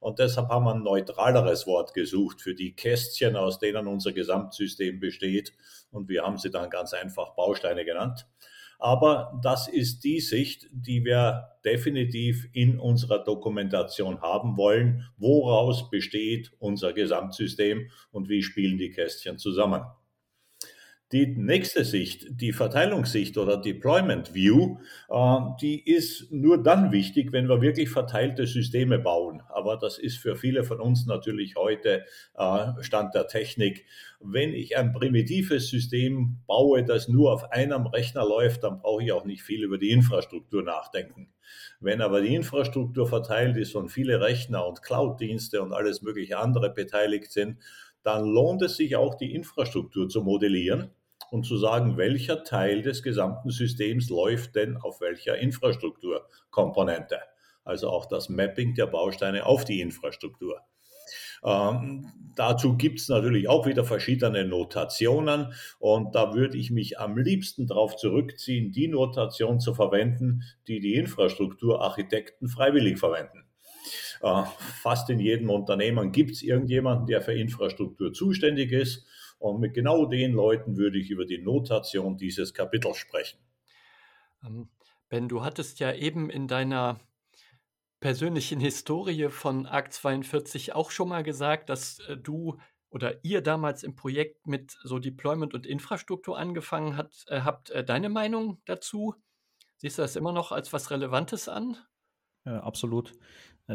[0.00, 4.98] Und deshalb haben wir ein neutraleres Wort gesucht für die Kästchen, aus denen unser Gesamtsystem
[4.98, 5.52] besteht.
[5.92, 8.26] Und wir haben sie dann ganz einfach Bausteine genannt.
[8.78, 15.06] Aber das ist die Sicht, die wir definitiv in unserer Dokumentation haben wollen.
[15.18, 19.82] Woraus besteht unser Gesamtsystem und wie spielen die Kästchen zusammen?
[21.12, 27.48] Die nächste Sicht, die Verteilungssicht oder Deployment View, äh, die ist nur dann wichtig, wenn
[27.48, 29.42] wir wirklich verteilte Systeme bauen.
[29.48, 32.04] Aber das ist für viele von uns natürlich heute
[32.38, 33.86] äh, Stand der Technik.
[34.20, 39.10] Wenn ich ein primitives System baue, das nur auf einem Rechner läuft, dann brauche ich
[39.10, 41.32] auch nicht viel über die Infrastruktur nachdenken.
[41.80, 46.72] Wenn aber die Infrastruktur verteilt ist und viele Rechner und Cloud-Dienste und alles mögliche andere
[46.72, 47.58] beteiligt sind,
[48.04, 50.92] dann lohnt es sich auch, die Infrastruktur zu modellieren
[51.30, 57.18] und zu sagen, welcher Teil des gesamten Systems läuft denn auf welcher Infrastrukturkomponente.
[57.64, 60.60] Also auch das Mapping der Bausteine auf die Infrastruktur.
[61.42, 67.16] Ähm, dazu gibt es natürlich auch wieder verschiedene Notationen und da würde ich mich am
[67.16, 73.44] liebsten darauf zurückziehen, die Notation zu verwenden, die die Infrastrukturarchitekten freiwillig verwenden.
[74.22, 74.42] Äh,
[74.82, 79.06] fast in jedem Unternehmen gibt es irgendjemanden, der für Infrastruktur zuständig ist
[79.40, 83.40] und mit genau den Leuten würde ich über die Notation dieses Kapitels sprechen.
[84.44, 84.68] Ähm,
[85.08, 87.00] ben, du hattest ja eben in deiner
[88.00, 92.58] persönlichen Historie von Akt 42 auch schon mal gesagt, dass äh, du
[92.90, 97.70] oder ihr damals im Projekt mit so Deployment und Infrastruktur angefangen hat, äh, habt.
[97.70, 99.14] Äh, deine Meinung dazu?
[99.78, 101.78] Siehst du das immer noch als was Relevantes an?
[102.44, 103.12] Ja, absolut.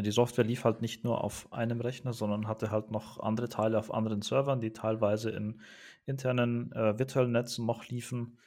[0.02, 3.78] Die Software lief halt nicht nur auf einem Rechner, sondern hatte halt noch andere Teile
[3.78, 5.60] auf anderen Servern, die teilweise in
[6.04, 8.38] internen äh, virtuellen Netzen noch liefen.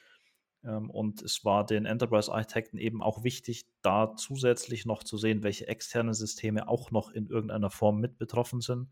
[0.63, 5.67] Ähm, und es war den Enterprise-Architekten eben auch wichtig, da zusätzlich noch zu sehen, welche
[5.67, 8.89] externen Systeme auch noch in irgendeiner Form mit betroffen sind,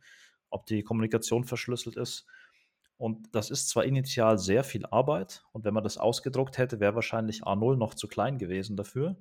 [0.50, 2.26] ob die Kommunikation verschlüsselt ist.
[2.98, 6.96] Und das ist zwar initial sehr viel Arbeit und wenn man das ausgedruckt hätte, wäre
[6.96, 9.16] wahrscheinlich A0 noch zu klein gewesen dafür.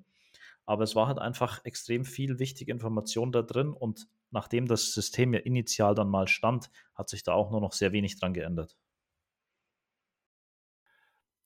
[0.67, 5.33] Aber es war halt einfach extrem viel wichtige Information da drin und nachdem das System
[5.33, 8.77] ja initial dann mal stand, hat sich da auch nur noch sehr wenig dran geändert.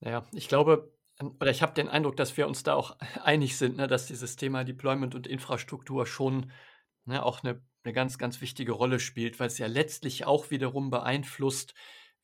[0.01, 3.57] Ja, ich glaube, ähm, oder ich habe den Eindruck, dass wir uns da auch einig
[3.57, 6.51] sind, ne, dass dieses Thema Deployment und Infrastruktur schon
[7.05, 10.91] ne, auch eine, eine ganz, ganz wichtige Rolle spielt, weil es ja letztlich auch wiederum
[10.91, 11.75] beeinflusst,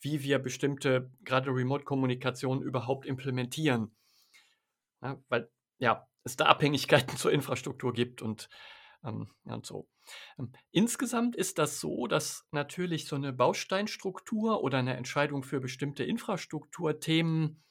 [0.00, 3.94] wie wir bestimmte, gerade Remote-Kommunikation überhaupt implementieren.
[5.02, 8.49] Ja, weil, ja, es da Abhängigkeiten zur Infrastruktur gibt und,
[9.05, 9.89] ähm, ja, und so.
[10.39, 16.05] Ähm, insgesamt ist das so, dass natürlich so eine Bausteinstruktur oder eine Entscheidung für bestimmte
[16.05, 17.62] Infrastrukturthemen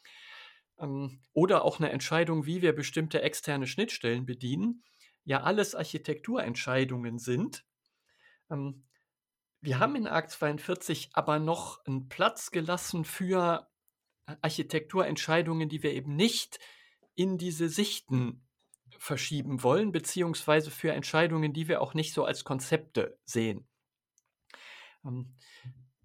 [0.79, 4.83] ähm, oder auch eine Entscheidung, wie wir bestimmte externe Schnittstellen bedienen,
[5.25, 7.65] ja alles Architekturentscheidungen sind.
[8.49, 8.85] Ähm,
[9.61, 13.67] wir haben in ARC 42 aber noch einen Platz gelassen für
[14.41, 16.59] Architekturentscheidungen, die wir eben nicht
[17.15, 18.44] in diese Sichten
[18.97, 23.67] verschieben wollen, beziehungsweise für Entscheidungen, die wir auch nicht so als Konzepte sehen.
[25.03, 25.35] Ähm,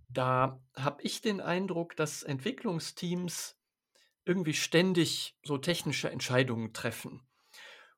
[0.09, 3.57] da habe ich den Eindruck, dass Entwicklungsteams
[4.25, 7.23] irgendwie ständig so technische Entscheidungen treffen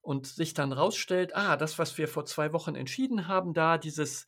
[0.01, 4.27] und sich dann rausstellt, ah, das, was wir vor zwei Wochen entschieden haben, da dieses,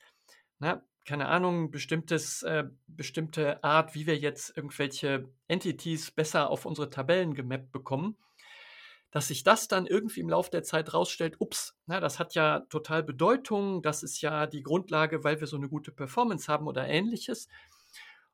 [0.58, 6.90] na, keine Ahnung, bestimmtes, äh, bestimmte Art, wie wir jetzt irgendwelche Entities besser auf unsere
[6.90, 8.16] Tabellen gemappt bekommen,
[9.14, 12.60] dass sich das dann irgendwie im Laufe der Zeit rausstellt, ups, na, das hat ja
[12.68, 16.88] total Bedeutung, das ist ja die Grundlage, weil wir so eine gute Performance haben oder
[16.88, 17.46] ähnliches.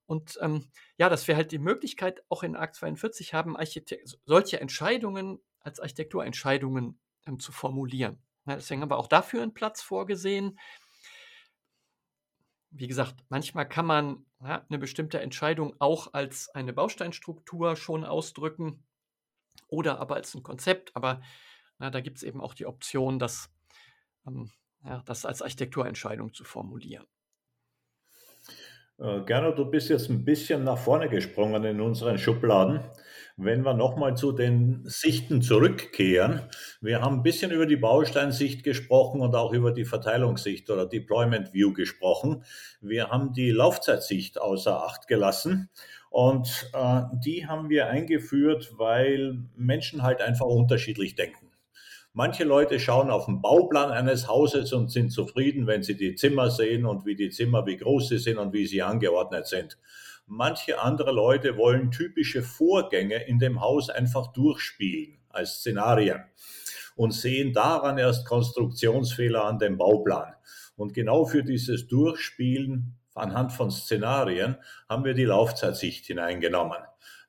[0.07, 4.59] Und ähm, ja, dass wir halt die Möglichkeit auch in Akt 42 haben, Architekt solche
[4.59, 8.19] Entscheidungen als Architekturentscheidungen ähm, zu formulieren.
[8.47, 10.59] Ja, deswegen haben wir auch dafür einen Platz vorgesehen.
[12.71, 18.83] Wie gesagt, manchmal kann man ja, eine bestimmte Entscheidung auch als eine Bausteinstruktur schon ausdrücken
[19.71, 20.95] oder aber als ein Konzept.
[20.95, 21.21] Aber
[21.79, 23.51] na, da gibt es eben auch die Option, das,
[24.27, 24.51] ähm,
[24.85, 27.07] ja, das als Architekturentscheidung zu formulieren.
[29.01, 32.81] Äh, Gernot, du bist jetzt ein bisschen nach vorne gesprungen in unseren Schubladen.
[33.39, 36.43] Wenn wir nochmal zu den Sichten zurückkehren,
[36.83, 41.55] wir haben ein bisschen über die Bausteinsicht gesprochen und auch über die Verteilungssicht oder Deployment
[41.55, 42.45] View gesprochen.
[42.83, 45.71] Wir haben die Laufzeitsicht außer Acht gelassen
[46.11, 51.51] und äh, die haben wir eingeführt, weil Menschen halt einfach unterschiedlich denken.
[52.13, 56.51] Manche Leute schauen auf den Bauplan eines Hauses und sind zufrieden, wenn sie die Zimmer
[56.51, 59.79] sehen und wie die Zimmer, wie groß sie sind und wie sie angeordnet sind.
[60.27, 66.25] Manche andere Leute wollen typische Vorgänge in dem Haus einfach durchspielen als Szenarien
[66.97, 70.35] und sehen daran erst Konstruktionsfehler an dem Bauplan.
[70.77, 74.57] Und genau für dieses Durchspielen anhand von Szenarien
[74.89, 76.79] haben wir die Laufzeitsicht hineingenommen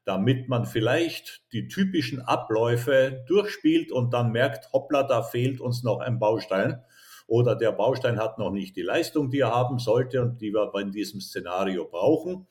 [0.03, 5.99] damit man vielleicht die typischen Abläufe durchspielt und dann merkt, hoppla, da fehlt uns noch
[5.99, 6.83] ein Baustein
[7.27, 10.73] oder der Baustein hat noch nicht die Leistung, die er haben sollte und die wir
[10.81, 12.47] in diesem Szenario brauchen.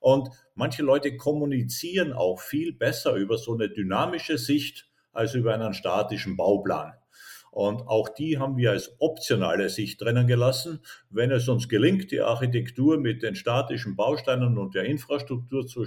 [0.00, 5.72] Und manche Leute kommunizieren auch viel besser über so eine dynamische Sicht als über einen
[5.72, 6.92] statischen Bauplan.
[7.50, 10.80] Und auch die haben wir als optionale Sicht drinnen gelassen.
[11.10, 15.86] Wenn es uns gelingt, die Architektur mit den statischen Bausteinen und der Infrastruktur zu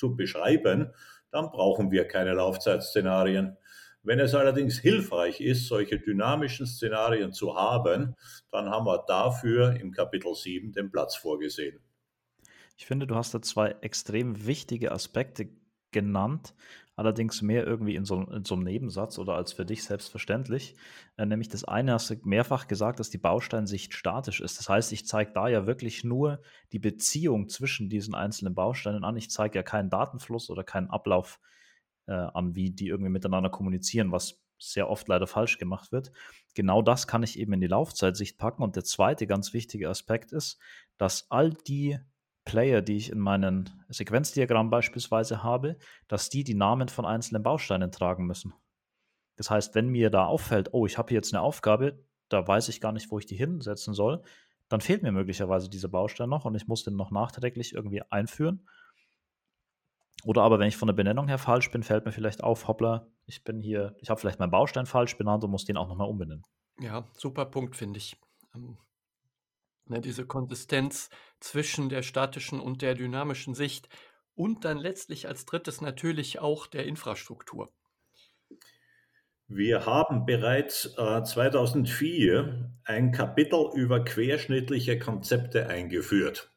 [0.00, 0.92] zu beschreiben,
[1.30, 3.56] dann brauchen wir keine Laufzeitszenarien.
[4.02, 8.16] Wenn es allerdings hilfreich ist, solche dynamischen Szenarien zu haben,
[8.50, 11.78] dann haben wir dafür im Kapitel 7 den Platz vorgesehen.
[12.78, 15.50] Ich finde, du hast da zwei extrem wichtige Aspekte
[15.92, 16.54] genannt,
[17.00, 20.76] allerdings mehr irgendwie in so, in so einem Nebensatz oder als für dich selbstverständlich.
[21.16, 24.58] Äh, nämlich das eine hast du mehrfach gesagt, dass die Bausteinsicht statisch ist.
[24.58, 29.16] Das heißt, ich zeige da ja wirklich nur die Beziehung zwischen diesen einzelnen Bausteinen an.
[29.16, 31.40] Ich zeige ja keinen Datenfluss oder keinen Ablauf
[32.06, 36.12] äh, an, wie die irgendwie miteinander kommunizieren, was sehr oft leider falsch gemacht wird.
[36.54, 38.62] Genau das kann ich eben in die Laufzeitsicht packen.
[38.62, 40.58] Und der zweite ganz wichtige Aspekt ist,
[40.98, 41.98] dass all die
[42.44, 45.76] Player, die ich in meinem Sequenzdiagramm beispielsweise habe,
[46.08, 48.54] dass die die Namen von einzelnen Bausteinen tragen müssen.
[49.36, 52.68] Das heißt, wenn mir da auffällt, oh, ich habe hier jetzt eine Aufgabe, da weiß
[52.68, 54.22] ich gar nicht, wo ich die hinsetzen soll,
[54.68, 58.68] dann fehlt mir möglicherweise dieser Baustein noch und ich muss den noch nachträglich irgendwie einführen.
[60.24, 63.06] Oder aber wenn ich von der Benennung her falsch bin, fällt mir vielleicht auf, hoppla,
[63.26, 66.08] ich bin hier, ich habe vielleicht meinen Baustein falsch benannt und muss den auch nochmal
[66.08, 66.44] umbenennen.
[66.78, 68.16] Ja, super Punkt, finde ich.
[69.90, 73.88] Ne, diese Konsistenz zwischen der statischen und der dynamischen Sicht
[74.36, 77.72] und dann letztlich als drittes natürlich auch der Infrastruktur.
[79.48, 86.52] Wir haben bereits äh, 2004 ein Kapitel über querschnittliche Konzepte eingeführt.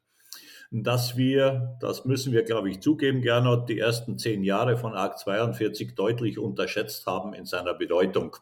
[0.69, 5.17] Dass wir, das müssen wir, glaube ich, zugeben, Gernot, die ersten zehn Jahre von ARC
[5.17, 8.38] 42 deutlich unterschätzt haben in seiner Bedeutung.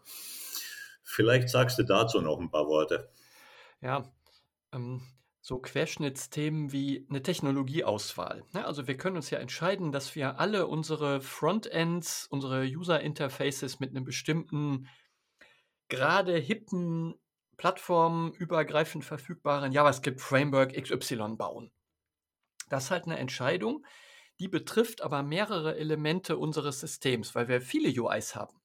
[1.02, 3.10] Vielleicht sagst du dazu noch ein paar Worte.
[3.80, 4.04] Ja,
[4.74, 5.02] ähm,
[5.42, 8.46] so Querschnittsthemen wie eine Technologieauswahl.
[8.54, 8.66] Ne?
[8.66, 14.06] Also wir können uns ja entscheiden, dass wir alle unsere Frontends, unsere User-Interfaces mit einem
[14.06, 14.88] bestimmten
[15.90, 17.16] gerade hippen,
[17.58, 21.72] plattformübergreifend verfügbaren JavaScript-Framework XY bauen.
[22.70, 23.84] Das ist halt eine Entscheidung,
[24.40, 28.62] die betrifft aber mehrere Elemente unseres Systems, weil wir viele UIs haben.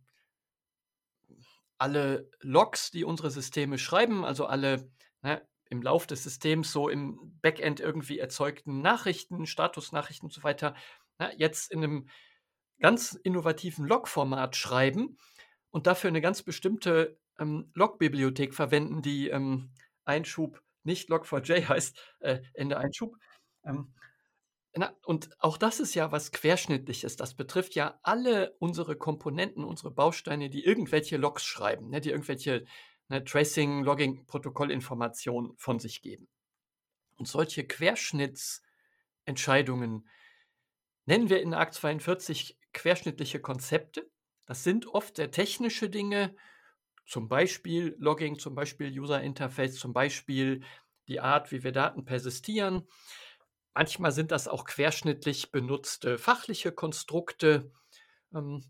[1.78, 4.90] alle Logs, die unsere Systeme schreiben, also alle
[5.22, 10.74] ne, im Lauf des Systems so im Backend irgendwie erzeugten Nachrichten, Statusnachrichten und so weiter,
[11.18, 12.08] na, jetzt in einem
[12.80, 15.18] ganz innovativen Log-Format schreiben
[15.70, 19.70] und dafür eine ganz bestimmte ähm, Log-Bibliothek verwenden, die ähm,
[20.04, 23.16] Einschub nicht Log4j heißt, äh, Ende Einschub.
[23.64, 23.92] Ähm,
[24.76, 27.16] na, und auch das ist ja was Querschnittliches.
[27.16, 32.64] Das betrifft ja alle unsere Komponenten, unsere Bausteine, die irgendwelche Logs schreiben, ne, die irgendwelche
[33.08, 36.28] ne, Tracing, Logging, Protokollinformationen von sich geben.
[37.16, 40.08] Und solche Querschnittsentscheidungen
[41.06, 44.10] nennen wir in ARC 42 querschnittliche Konzepte.
[44.44, 46.36] Das sind oft sehr technische Dinge,
[47.06, 50.62] zum Beispiel Logging, zum Beispiel User Interface, zum Beispiel
[51.08, 52.86] die Art, wie wir Daten persistieren.
[53.76, 57.70] Manchmal sind das auch querschnittlich benutzte fachliche Konstrukte,
[58.34, 58.64] ähm,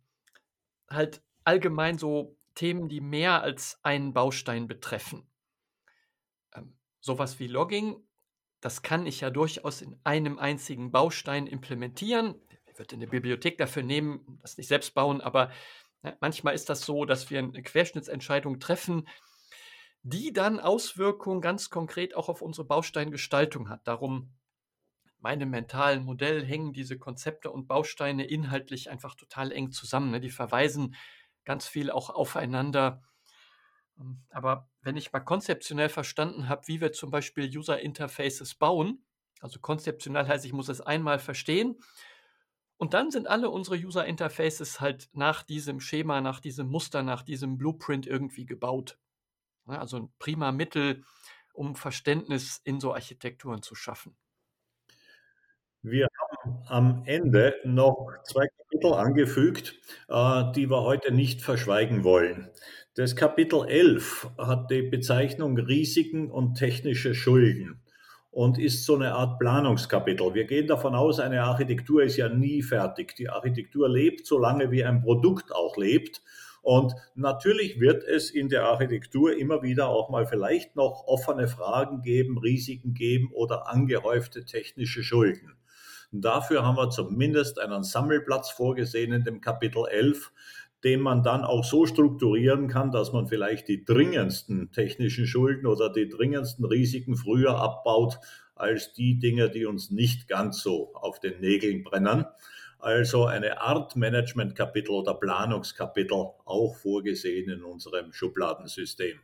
[0.90, 5.30] halt allgemein so Themen, die mehr als einen Baustein betreffen.
[6.52, 8.04] Ähm, sowas wie Logging,
[8.60, 12.34] das kann ich ja durchaus in einem einzigen Baustein implementieren.
[12.66, 15.52] Ich würde eine Bibliothek dafür nehmen, das nicht selbst bauen, aber
[16.02, 19.06] ja, manchmal ist das so, dass wir eine Querschnittsentscheidung treffen,
[20.02, 23.86] die dann Auswirkungen ganz konkret auch auf unsere Bausteingestaltung hat.
[23.86, 24.35] Darum
[25.18, 30.10] meinem mentalen Modell hängen diese Konzepte und Bausteine inhaltlich einfach total eng zusammen.
[30.10, 30.20] Ne?
[30.20, 30.94] Die verweisen
[31.44, 33.02] ganz viel auch aufeinander.
[33.98, 39.04] Ähm, aber wenn ich mal konzeptionell verstanden habe, wie wir zum Beispiel User Interfaces bauen,
[39.40, 41.78] also konzeptionell heißt, ich muss es einmal verstehen.
[42.78, 47.22] Und dann sind alle unsere User Interfaces halt nach diesem Schema, nach diesem Muster, nach
[47.22, 48.98] diesem Blueprint irgendwie gebaut.
[49.66, 51.04] Also ein prima Mittel,
[51.52, 54.16] um Verständnis in so Architekturen zu schaffen.
[55.88, 59.76] Wir haben am Ende noch zwei Kapitel angefügt,
[60.08, 62.50] äh, die wir heute nicht verschweigen wollen.
[62.96, 67.84] Das Kapitel 11 hat die Bezeichnung Risiken und technische Schulden
[68.32, 70.34] und ist so eine Art Planungskapitel.
[70.34, 73.14] Wir gehen davon aus, eine Architektur ist ja nie fertig.
[73.14, 76.20] Die Architektur lebt so lange, wie ein Produkt auch lebt.
[76.62, 82.02] Und natürlich wird es in der Architektur immer wieder auch mal vielleicht noch offene Fragen
[82.02, 85.56] geben, Risiken geben oder angehäufte technische Schulden.
[86.12, 90.32] Dafür haben wir zumindest einen Sammelplatz vorgesehen in dem Kapitel 11,
[90.84, 95.92] den man dann auch so strukturieren kann, dass man vielleicht die dringendsten technischen Schulden oder
[95.92, 98.18] die dringendsten Risiken früher abbaut
[98.54, 102.24] als die Dinge, die uns nicht ganz so auf den Nägeln brennen.
[102.78, 109.18] Also eine Art Management-Kapitel oder Planungskapitel auch vorgesehen in unserem Schubladensystem.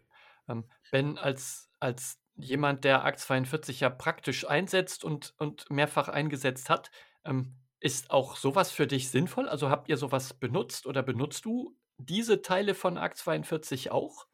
[0.49, 6.70] Ähm, ben, als, als jemand, der ARC 42 ja praktisch einsetzt und, und mehrfach eingesetzt
[6.70, 6.90] hat,
[7.24, 9.49] ähm, ist auch sowas für dich sinnvoll?
[9.49, 14.26] Also habt ihr sowas benutzt oder benutzt du diese Teile von ARC 42 auch?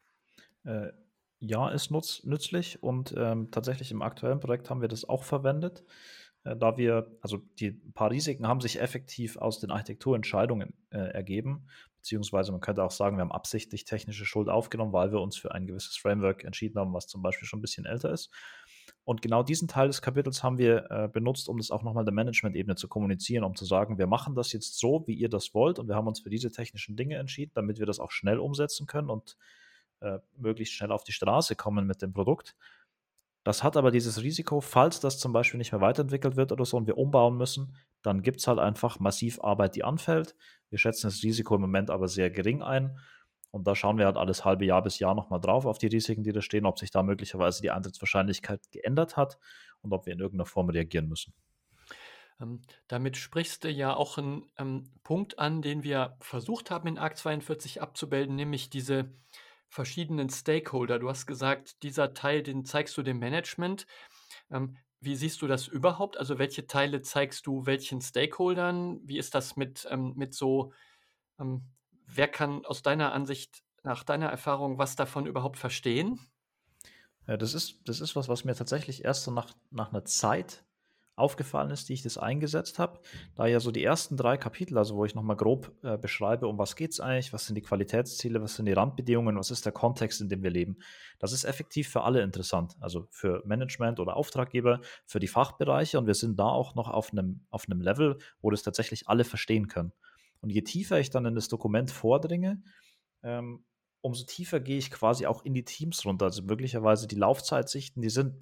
[0.63, 0.91] Äh,
[1.39, 5.83] ja, ist nutz, nützlich und ähm, tatsächlich im aktuellen Projekt haben wir das auch verwendet,
[6.55, 11.67] da wir, also die paar Risiken haben sich effektiv aus den Architekturentscheidungen äh, ergeben,
[11.99, 15.53] Beziehungsweise man könnte auch sagen, wir haben absichtlich technische Schuld aufgenommen, weil wir uns für
[15.53, 18.29] ein gewisses Framework entschieden haben, was zum Beispiel schon ein bisschen älter ist.
[19.03, 22.13] Und genau diesen Teil des Kapitels haben wir äh, benutzt, um das auch nochmal der
[22.13, 25.77] Management-Ebene zu kommunizieren, um zu sagen, wir machen das jetzt so, wie ihr das wollt
[25.77, 28.87] und wir haben uns für diese technischen Dinge entschieden, damit wir das auch schnell umsetzen
[28.87, 29.35] können und
[29.99, 32.55] äh, möglichst schnell auf die Straße kommen mit dem Produkt.
[33.49, 36.77] Das hat aber dieses Risiko, falls das zum Beispiel nicht mehr weiterentwickelt wird oder so
[36.77, 40.35] und wir umbauen müssen, dann gibt es halt einfach massiv Arbeit, die anfällt.
[40.69, 42.99] Wir schätzen das Risiko im Moment aber sehr gering ein.
[43.49, 46.23] Und da schauen wir halt alles halbe Jahr bis Jahr nochmal drauf auf die Risiken,
[46.23, 49.39] die da stehen, ob sich da möglicherweise die Eintrittswahrscheinlichkeit geändert hat
[49.81, 51.33] und ob wir in irgendeiner Form reagieren müssen.
[52.39, 56.99] Ähm, damit sprichst du ja auch einen ähm, Punkt an, den wir versucht haben in
[56.99, 59.09] ARC 42 abzubilden, nämlich diese
[59.69, 60.99] verschiedenen Stakeholder.
[60.99, 63.85] Du hast gesagt, dieser Teil, den zeigst du dem Management.
[64.51, 66.17] Ähm, wie siehst du das überhaupt?
[66.17, 68.99] Also welche Teile zeigst du welchen Stakeholdern?
[69.03, 70.73] Wie ist das mit, ähm, mit so,
[71.39, 71.63] ähm,
[72.05, 76.19] wer kann aus deiner Ansicht, nach deiner Erfahrung, was davon überhaupt verstehen?
[77.27, 80.65] Ja, das ist, das ist was, was mir tatsächlich erst so nach, nach einer Zeit
[81.19, 82.99] aufgefallen ist, die ich das eingesetzt habe.
[83.35, 86.57] Da ja so die ersten drei Kapitel, also wo ich nochmal grob äh, beschreibe, um
[86.57, 89.71] was geht es eigentlich, was sind die Qualitätsziele, was sind die Randbedingungen, was ist der
[89.71, 90.77] Kontext, in dem wir leben.
[91.19, 96.07] Das ist effektiv für alle interessant, also für Management oder Auftraggeber, für die Fachbereiche und
[96.07, 99.67] wir sind da auch noch auf einem, auf einem Level, wo das tatsächlich alle verstehen
[99.67, 99.93] können.
[100.41, 102.61] Und je tiefer ich dann in das Dokument vordringe,
[103.23, 103.65] ähm,
[104.01, 106.25] umso tiefer gehe ich quasi auch in die Teams runter.
[106.25, 108.35] Also möglicherweise die Laufzeitsichten, die sind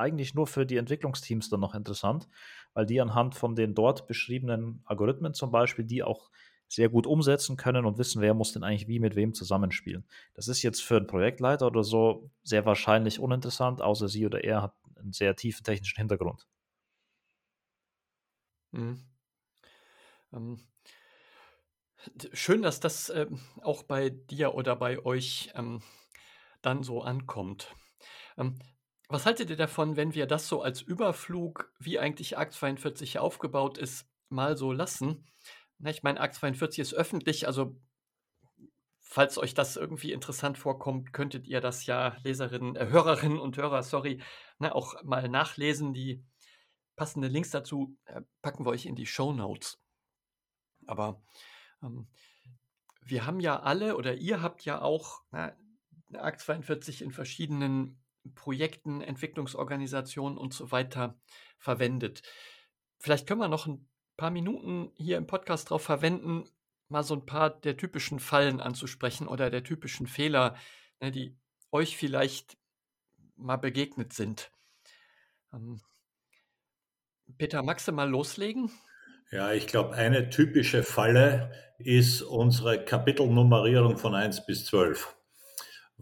[0.00, 2.28] eigentlich nur für die Entwicklungsteams dann noch interessant,
[2.74, 6.30] weil die anhand von den dort beschriebenen Algorithmen zum Beispiel, die auch
[6.68, 10.06] sehr gut umsetzen können und wissen, wer muss denn eigentlich wie mit wem zusammenspielen.
[10.34, 14.62] Das ist jetzt für einen Projektleiter oder so sehr wahrscheinlich uninteressant, außer sie oder er
[14.62, 16.46] hat einen sehr tiefen technischen Hintergrund.
[18.72, 19.10] Mhm.
[20.32, 20.60] Ähm,
[22.32, 25.82] schön, dass das ähm, auch bei dir oder bei euch ähm,
[26.62, 27.74] dann so ankommt.
[28.38, 28.58] Ähm,
[29.10, 33.76] was haltet ihr davon, wenn wir das so als Überflug, wie eigentlich Akt 42 aufgebaut
[33.76, 35.26] ist, mal so lassen?
[35.78, 37.76] Na, ich meine, Akt 42 ist öffentlich, also
[39.00, 43.82] falls euch das irgendwie interessant vorkommt, könntet ihr das ja Leserinnen, äh, Hörerinnen und Hörer,
[43.82, 44.22] sorry,
[44.60, 45.92] ne, auch mal nachlesen.
[45.92, 46.24] Die
[46.94, 49.80] passende Links dazu äh, packen wir euch in die Show Notes.
[50.86, 51.20] Aber
[51.82, 52.06] ähm,
[53.02, 55.56] wir haben ja alle oder ihr habt ja auch na,
[56.12, 58.00] Akt 42 in verschiedenen
[58.34, 61.18] Projekten, Entwicklungsorganisationen und so weiter
[61.58, 62.22] verwendet.
[62.98, 66.44] Vielleicht können wir noch ein paar Minuten hier im Podcast darauf verwenden,
[66.88, 70.56] mal so ein paar der typischen Fallen anzusprechen oder der typischen Fehler,
[71.00, 71.36] ne, die
[71.72, 72.58] euch vielleicht
[73.36, 74.52] mal begegnet sind.
[75.52, 75.80] Ähm,
[77.38, 78.70] Peter, magst du mal loslegen?
[79.30, 85.16] Ja, ich glaube, eine typische Falle ist unsere Kapitelnummerierung von 1 bis 12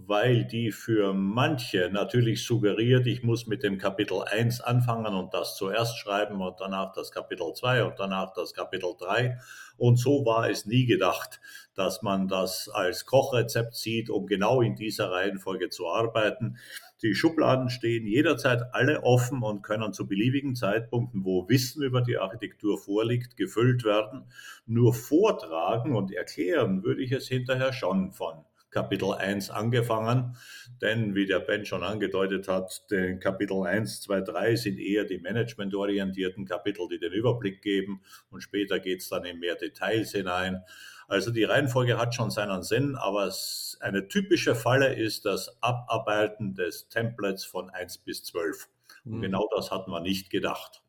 [0.07, 5.57] weil die für manche natürlich suggeriert, ich muss mit dem Kapitel 1 anfangen und das
[5.57, 9.38] zuerst schreiben und danach das Kapitel 2 und danach das Kapitel 3.
[9.76, 11.40] Und so war es nie gedacht,
[11.74, 16.59] dass man das als Kochrezept sieht, um genau in dieser Reihenfolge zu arbeiten.
[17.03, 22.18] Die Schubladen stehen jederzeit alle offen und können zu beliebigen Zeitpunkten, wo Wissen über die
[22.18, 24.24] Architektur vorliegt, gefüllt werden.
[24.66, 30.37] Nur vortragen und erklären würde ich es hinterher schon von Kapitel 1 angefangen,
[30.83, 35.19] denn wie der Ben schon angedeutet hat, den Kapitel 1, 2, 3 sind eher die
[35.19, 40.62] managementorientierten Kapitel, die den Überblick geben und später geht es dann in mehr Details hinein.
[41.09, 43.33] Also die Reihenfolge hat schon seinen Sinn, aber
[43.81, 48.69] eine typische Falle ist das Abarbeiten des Templates von 1 bis 12.
[49.07, 49.23] Und mhm.
[49.23, 50.83] genau das hat man nicht gedacht.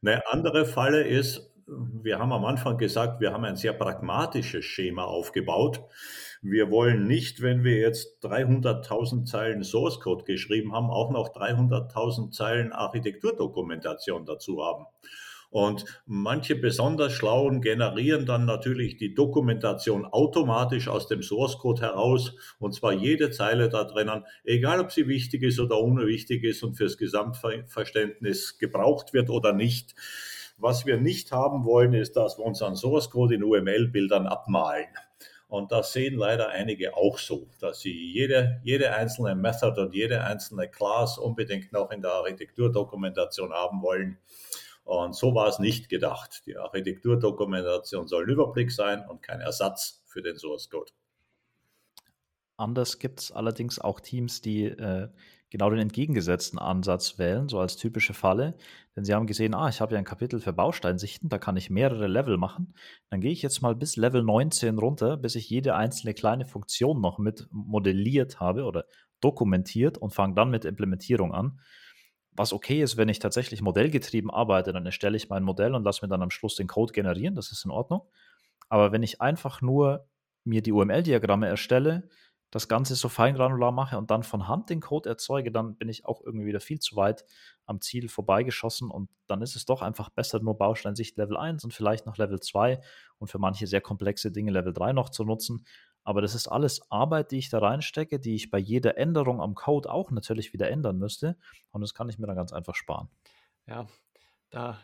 [0.00, 5.04] Eine andere Falle ist, wir haben am Anfang gesagt, wir haben ein sehr pragmatisches Schema
[5.04, 5.82] aufgebaut.
[6.42, 12.30] Wir wollen nicht, wenn wir jetzt 300.000 Zeilen Source Code geschrieben haben, auch noch 300.000
[12.30, 14.86] Zeilen Architekturdokumentation dazu haben.
[15.50, 22.34] Und manche besonders schlauen generieren dann natürlich die Dokumentation automatisch aus dem Source Code heraus.
[22.58, 26.74] Und zwar jede Zeile da drinnen, egal ob sie wichtig ist oder unwichtig ist und
[26.74, 29.94] fürs Gesamtverständnis gebraucht wird oder nicht.
[30.58, 34.88] Was wir nicht haben wollen, ist, dass wir unseren Source Code in UML-Bildern abmalen.
[35.48, 40.22] Und das sehen leider einige auch so, dass sie jede, jede einzelne Method und jede
[40.22, 44.18] einzelne Class unbedingt noch in der Architekturdokumentation haben wollen.
[44.84, 46.42] Und so war es nicht gedacht.
[46.46, 50.92] Die Architekturdokumentation soll ein Überblick sein und kein Ersatz für den Source Code.
[52.58, 55.08] Anders gibt es allerdings auch Teams, die äh,
[55.50, 58.56] genau den entgegengesetzten Ansatz wählen, so als typische Falle.
[58.96, 61.70] Denn sie haben gesehen, ah, ich habe ja ein Kapitel für Bausteinsichten, da kann ich
[61.70, 62.74] mehrere Level machen.
[63.10, 67.00] Dann gehe ich jetzt mal bis Level 19 runter, bis ich jede einzelne kleine Funktion
[67.00, 68.84] noch mit modelliert habe oder
[69.20, 71.60] dokumentiert und fange dann mit Implementierung an.
[72.32, 76.04] Was okay ist, wenn ich tatsächlich modellgetrieben arbeite, dann erstelle ich mein Modell und lasse
[76.04, 78.02] mir dann am Schluss den Code generieren, das ist in Ordnung.
[78.68, 80.06] Aber wenn ich einfach nur
[80.44, 82.08] mir die UML-Diagramme erstelle,
[82.50, 86.06] das Ganze so feingranular mache und dann von Hand den Code erzeuge, dann bin ich
[86.06, 87.24] auch irgendwie wieder viel zu weit
[87.66, 91.74] am Ziel vorbeigeschossen und dann ist es doch einfach besser, nur Bausteinsicht Level 1 und
[91.74, 92.80] vielleicht noch Level 2
[93.18, 95.66] und für manche sehr komplexe Dinge Level 3 noch zu nutzen.
[96.04, 99.54] Aber das ist alles Arbeit, die ich da reinstecke, die ich bei jeder Änderung am
[99.54, 101.36] Code auch natürlich wieder ändern müsste
[101.70, 103.10] und das kann ich mir dann ganz einfach sparen.
[103.66, 103.86] Ja,
[104.48, 104.78] da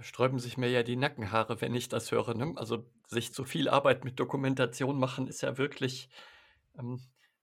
[0.00, 2.34] sträuben sich mir ja die Nackenhaare, wenn ich das höre.
[2.34, 2.52] Ne?
[2.56, 6.08] Also sich zu viel Arbeit mit Dokumentation machen, ist ja wirklich
[6.78, 7.00] ähm,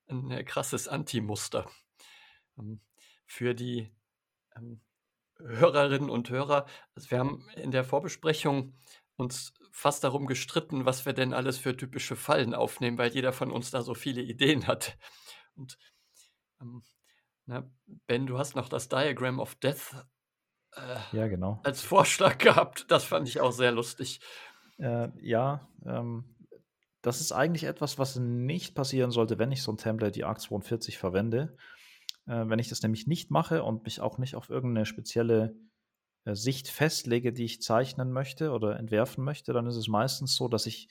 [0.07, 1.69] ein äh, krasses Anti-Muster.
[2.57, 2.81] Ähm,
[3.25, 3.91] für die
[4.55, 4.81] ähm,
[5.39, 6.65] Hörerinnen und Hörer,
[6.95, 8.73] also wir haben in der Vorbesprechung
[9.15, 13.51] uns fast darum gestritten, was wir denn alles für typische Fallen aufnehmen, weil jeder von
[13.51, 14.97] uns da so viele Ideen hat.
[15.55, 15.77] Und
[16.61, 16.83] ähm,
[17.45, 17.69] na,
[18.07, 19.95] Ben, du hast noch das Diagram of Death
[20.75, 21.59] äh, ja, genau.
[21.63, 22.85] als Vorschlag gehabt.
[22.89, 24.21] Das fand ich auch sehr lustig.
[24.77, 26.35] Äh, ja, ähm,
[27.03, 30.97] das ist eigentlich etwas, was nicht passieren sollte, wenn ich so ein Template wie ARC42
[30.97, 31.55] verwende.
[32.25, 35.53] Äh, wenn ich das nämlich nicht mache und mich auch nicht auf irgendeine spezielle
[36.23, 40.47] äh, Sicht festlege, die ich zeichnen möchte oder entwerfen möchte, dann ist es meistens so,
[40.47, 40.87] dass ich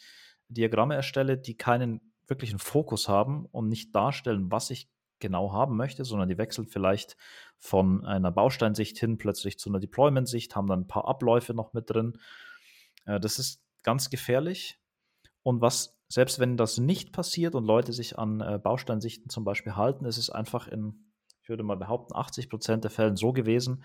[0.49, 6.05] Diagramme erstelle, die keinen wirklichen Fokus haben und nicht darstellen, was ich genau haben möchte,
[6.05, 7.17] sondern die wechseln vielleicht
[7.59, 11.89] von einer Bausteinsicht hin plötzlich zu einer Deployment-Sicht, haben dann ein paar Abläufe noch mit
[11.89, 12.19] drin.
[13.07, 14.82] Äh, das ist ganz gefährlich,
[15.43, 19.77] Und was, selbst wenn das nicht passiert und Leute sich an äh, Bausteinsichten zum Beispiel
[19.77, 21.13] halten, ist es einfach in,
[21.43, 23.83] ich würde mal behaupten, 80 Prozent der Fällen so gewesen,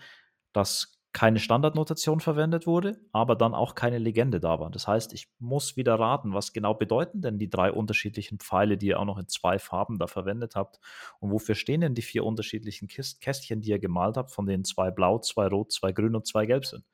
[0.52, 4.70] dass keine Standardnotation verwendet wurde, aber dann auch keine Legende da war.
[4.70, 8.88] Das heißt, ich muss wieder raten, was genau bedeuten denn die drei unterschiedlichen Pfeile, die
[8.88, 10.78] ihr auch noch in zwei Farben da verwendet habt
[11.18, 14.90] und wofür stehen denn die vier unterschiedlichen Kästchen, die ihr gemalt habt, von denen zwei
[14.90, 16.84] blau, zwei rot, zwei grün und zwei gelb sind.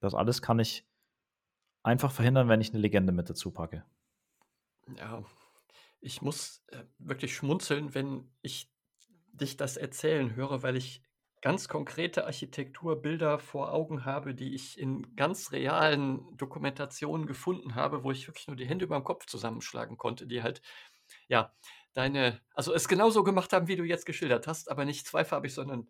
[0.00, 0.84] Das alles kann ich
[1.82, 3.84] einfach verhindern, wenn ich eine Legende mit dazu packe.
[4.96, 5.24] Ja,
[6.00, 8.70] ich muss äh, wirklich schmunzeln, wenn ich
[9.32, 11.02] dich das erzählen höre, weil ich
[11.42, 18.10] ganz konkrete Architekturbilder vor Augen habe, die ich in ganz realen Dokumentationen gefunden habe, wo
[18.10, 20.62] ich wirklich nur die Hände über dem Kopf zusammenschlagen konnte, die halt,
[21.28, 21.54] ja,
[21.92, 25.88] deine, also es genauso gemacht haben, wie du jetzt geschildert hast, aber nicht zweifarbig, sondern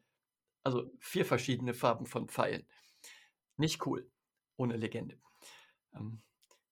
[0.65, 2.67] also vier verschiedene Farben von Pfeilen.
[3.57, 4.11] Nicht cool,
[4.57, 5.21] ohne Legende.
[5.95, 6.23] Ähm,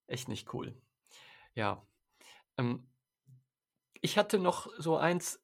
[0.06, 0.80] echt nicht cool.
[1.54, 1.86] Ja.
[2.58, 2.88] Ähm,
[4.00, 5.42] ich hatte noch so eins,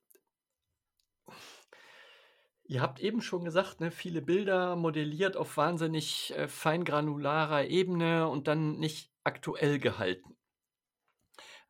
[2.71, 8.47] Ihr habt eben schon gesagt, ne, viele Bilder modelliert auf wahnsinnig äh, feingranularer Ebene und
[8.47, 10.37] dann nicht aktuell gehalten.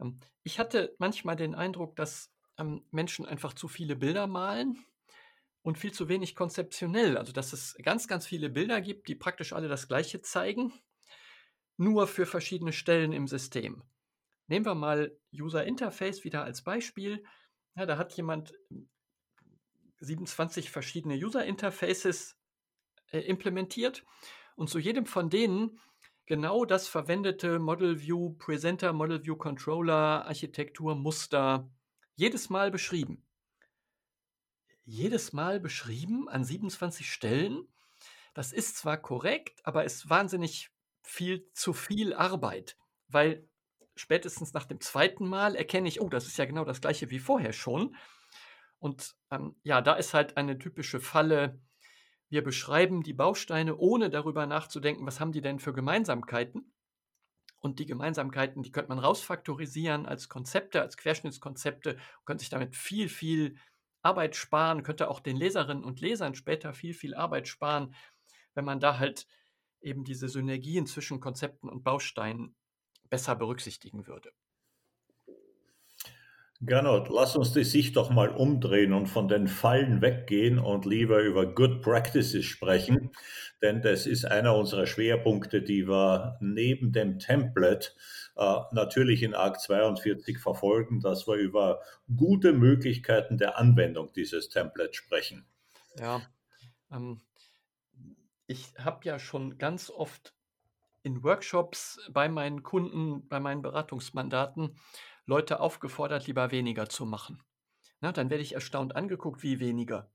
[0.01, 4.84] Ähm, ich hatte manchmal den Eindruck, dass ähm, Menschen einfach zu viele Bilder malen
[5.62, 7.16] und viel zu wenig konzeptionell.
[7.16, 10.72] Also, dass es ganz, ganz viele Bilder gibt, die praktisch alle das Gleiche zeigen,
[11.76, 13.84] nur für verschiedene Stellen im System.
[14.49, 17.22] Nehmen wir mal User Interface wieder als Beispiel.
[17.76, 18.55] Ja, da hat jemand
[20.01, 22.36] 27 verschiedene User Interfaces
[23.11, 24.05] äh, implementiert
[24.57, 25.78] und zu jedem von denen
[26.26, 31.70] genau das verwendete Model View Presenter, Model View Controller, Architektur, Muster
[32.16, 33.24] jedes Mal beschrieben.
[34.84, 37.68] Jedes Mal beschrieben an 27 Stellen.
[38.34, 40.70] Das ist zwar korrekt, aber ist wahnsinnig
[41.03, 42.76] viel zu viel Arbeit,
[43.09, 43.47] weil
[44.01, 47.18] spätestens nach dem zweiten Mal erkenne ich, oh, das ist ja genau das gleiche wie
[47.18, 47.96] vorher schon.
[48.78, 51.61] Und ähm, ja, da ist halt eine typische Falle.
[52.28, 56.72] Wir beschreiben die Bausteine, ohne darüber nachzudenken, was haben die denn für Gemeinsamkeiten.
[57.61, 63.09] Und die Gemeinsamkeiten, die könnte man rausfaktorisieren als Konzepte, als Querschnittskonzepte, könnte sich damit viel,
[63.09, 63.57] viel
[64.03, 67.94] Arbeit sparen, könnte auch den Leserinnen und Lesern später viel, viel Arbeit sparen,
[68.55, 69.26] wenn man da halt
[69.80, 72.55] eben diese Synergien zwischen Konzepten und Bausteinen
[73.11, 74.32] besser berücksichtigen würde.
[76.61, 81.20] Gernot, lass uns die Sicht doch mal umdrehen und von den Fallen weggehen und lieber
[81.20, 83.12] über Good Practices sprechen,
[83.62, 87.90] denn das ist einer unserer Schwerpunkte, die wir neben dem Template
[88.34, 91.80] äh, natürlich in ARC 42 verfolgen, dass wir über
[92.16, 95.46] gute Möglichkeiten der Anwendung dieses Templates sprechen.
[95.96, 96.22] Ja,
[96.90, 97.20] ähm,
[98.48, 100.34] ich habe ja schon ganz oft
[101.03, 104.78] in Workshops bei meinen Kunden, bei meinen Beratungsmandaten
[105.26, 107.42] Leute aufgefordert, lieber weniger zu machen.
[108.01, 110.11] Na, dann werde ich erstaunt angeguckt, wie weniger.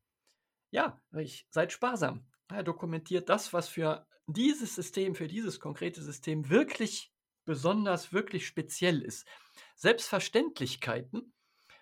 [0.71, 2.25] Ja, ich, seid sparsam.
[2.51, 7.13] Ja, dokumentiert das, was für dieses System, für dieses konkrete System wirklich
[7.45, 9.27] besonders, wirklich speziell ist.
[9.75, 11.33] Selbstverständlichkeiten,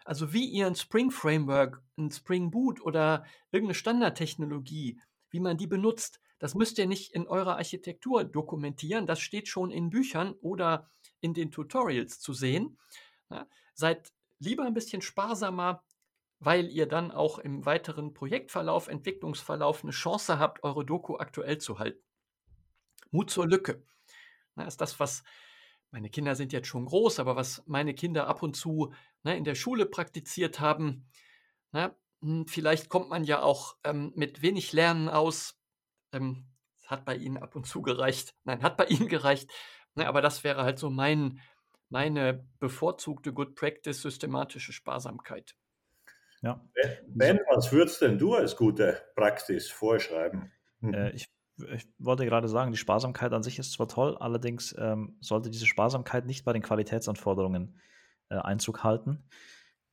[0.06, 5.00] also wie ihr ein Spring Framework, ein Spring Boot oder irgendeine Standardtechnologie,
[5.30, 9.06] wie man die benutzt, das müsst ihr nicht in eurer Architektur dokumentieren.
[9.06, 10.90] Das steht schon in Büchern oder
[11.20, 12.80] in den Tutorials zu sehen.
[13.30, 15.84] Ja, seid lieber ein bisschen sparsamer,
[16.40, 21.78] weil ihr dann auch im weiteren Projektverlauf, Entwicklungsverlauf eine Chance habt, eure Doku aktuell zu
[21.78, 22.04] halten.
[23.12, 23.84] Mut zur Lücke.
[24.56, 25.24] Das ist das, was
[25.92, 29.44] meine Kinder sind jetzt schon groß, aber was meine Kinder ab und zu ne, in
[29.44, 31.08] der Schule praktiziert haben.
[31.72, 35.61] Na, hm, vielleicht kommt man ja auch ähm, mit wenig Lernen aus.
[36.12, 36.46] Ähm,
[36.88, 38.36] hat bei Ihnen ab und zu gereicht.
[38.44, 39.50] Nein, hat bei Ihnen gereicht.
[39.96, 41.40] Ne, aber das wäre halt so mein,
[41.90, 45.56] meine bevorzugte Good Practice systematische Sparsamkeit.
[46.42, 46.64] Ja.
[47.08, 50.52] Ben, was würdest denn du als gute Praxis vorschreiben?
[50.80, 50.94] Hm.
[50.94, 51.30] Äh, ich,
[51.74, 55.68] ich, wollte gerade sagen, die Sparsamkeit an sich ist zwar toll, allerdings ähm, sollte diese
[55.68, 57.80] Sparsamkeit nicht bei den Qualitätsanforderungen
[58.30, 59.24] äh, Einzug halten.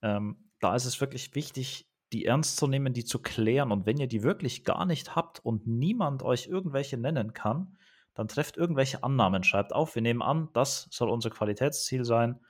[0.01, 3.73] Ähm, da ist es wirklich wichtig, die ernst zu nehmen, die zu klären.
[3.73, 7.77] Und wenn ihr die wirklich gar nicht habt und niemand euch irgendwelche nennen kann,
[8.15, 12.41] dann trefft irgendwelche Annahmen, schreibt auf, wir nehmen an, das soll unser Qualitätsziel sein,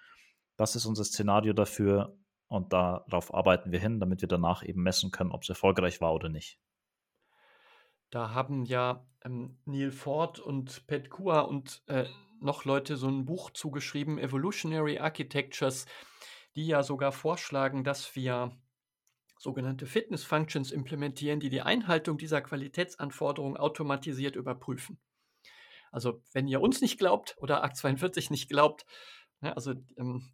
[0.57, 5.11] das ist unser Szenario dafür und darauf arbeiten wir hin, damit wir danach eben messen
[5.11, 6.59] können, ob es erfolgreich war oder nicht.
[8.11, 12.07] Da haben ja ähm, Neil Ford und Pat Kua und äh,
[12.41, 15.85] noch Leute so ein Buch zugeschrieben, Evolutionary Architectures,
[16.57, 18.57] die ja sogar vorschlagen, dass wir
[19.39, 24.99] sogenannte Fitness Functions implementieren, die die Einhaltung dieser Qualitätsanforderungen automatisiert überprüfen.
[25.91, 28.84] Also wenn ihr uns nicht glaubt oder Akt 42 nicht glaubt,
[29.41, 30.28] Ja, also ähm,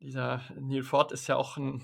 [0.00, 1.82] dieser Neil Ford ist ja auch ein,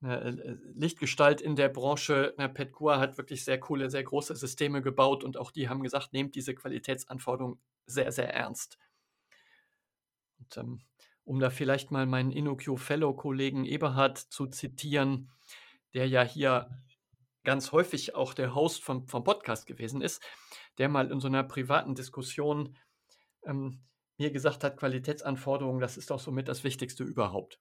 [0.00, 2.34] eine äh, Lichtgestalt in der Branche.
[2.36, 6.12] Pat Kua hat wirklich sehr coole, sehr große Systeme gebaut und auch die haben gesagt,
[6.12, 8.78] nehmt diese Qualitätsanforderungen sehr, sehr ernst.
[10.38, 10.80] Und ähm,
[11.24, 15.30] um da vielleicht mal meinen InnoQ Fellow-Kollegen Eberhard zu zitieren,
[15.94, 16.70] der ja hier
[17.44, 20.22] ganz häufig auch der Host vom, vom Podcast gewesen ist,
[20.78, 22.76] der mal in so einer privaten Diskussion
[23.46, 23.82] ähm,
[24.18, 27.58] mir gesagt hat, Qualitätsanforderungen, das ist doch somit das Wichtigste überhaupt.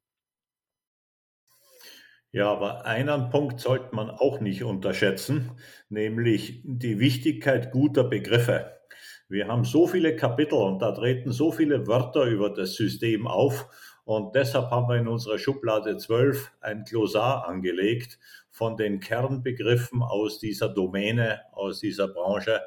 [2.34, 5.52] Ja, aber einen Punkt sollte man auch nicht unterschätzen,
[5.90, 8.80] nämlich die Wichtigkeit guter Begriffe.
[9.28, 13.68] Wir haben so viele Kapitel und da treten so viele Wörter über das System auf
[14.12, 20.38] und deshalb haben wir in unserer Schublade 12 ein Glossar angelegt von den Kernbegriffen aus
[20.38, 22.60] dieser Domäne, aus dieser Branche.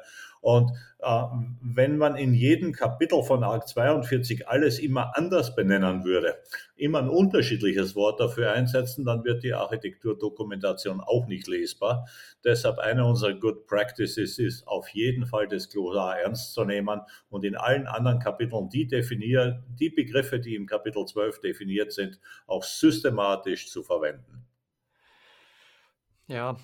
[0.45, 1.23] Und äh,
[1.59, 6.35] wenn man in jedem Kapitel von ARC 42 alles immer anders benennen würde,
[6.75, 12.07] immer ein unterschiedliches Wort dafür einsetzen, dann wird die Architekturdokumentation auch nicht lesbar.
[12.43, 17.43] Deshalb eine unserer Good Practices ist auf jeden Fall das Glossar ernst zu nehmen und
[17.43, 22.63] in allen anderen Kapiteln die definieren, die Begriffe, die im Kapitel 12 definiert sind, auch
[22.63, 24.45] systematisch zu verwenden.
[26.27, 26.55] Ja,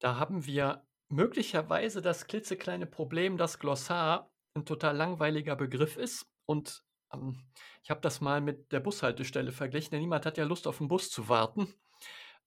[0.00, 6.82] da haben wir möglicherweise das klitzekleine Problem, dass Glossar ein total langweiliger Begriff ist und
[7.12, 7.42] ähm,
[7.82, 10.88] ich habe das mal mit der Bushaltestelle verglichen, denn niemand hat ja Lust auf den
[10.88, 11.74] Bus zu warten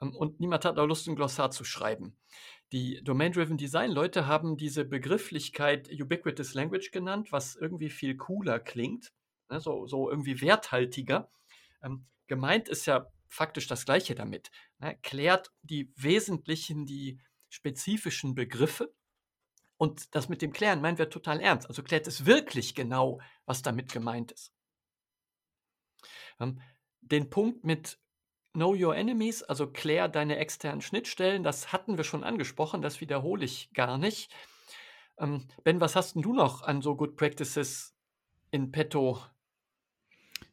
[0.01, 2.18] ähm, und niemand hat auch Lust, ein Glossar zu schreiben.
[2.72, 9.12] Die Domain-Driven Design-Leute haben diese Begrifflichkeit Ubiquitous Language genannt, was irgendwie viel cooler klingt,
[9.49, 11.30] ne, so, so irgendwie werthaltiger.
[11.84, 14.51] Ähm, gemeint ist ja faktisch das Gleiche damit.
[14.80, 14.97] Ne?
[15.01, 17.20] Klärt die wesentlichen, die
[17.52, 18.93] spezifischen Begriffe.
[19.78, 21.68] Und das mit dem Klären meinen wir total ernst.
[21.68, 24.54] Also klärt es wirklich genau, was damit gemeint ist.
[26.39, 26.62] Ähm,
[27.02, 27.99] den Punkt mit
[28.54, 33.45] Know Your Enemies, also klär deine externen Schnittstellen, das hatten wir schon angesprochen, das wiederhole
[33.45, 34.34] ich gar nicht.
[35.18, 37.95] Ähm, ben, was hast denn du noch an so Good Practices
[38.52, 39.20] in petto?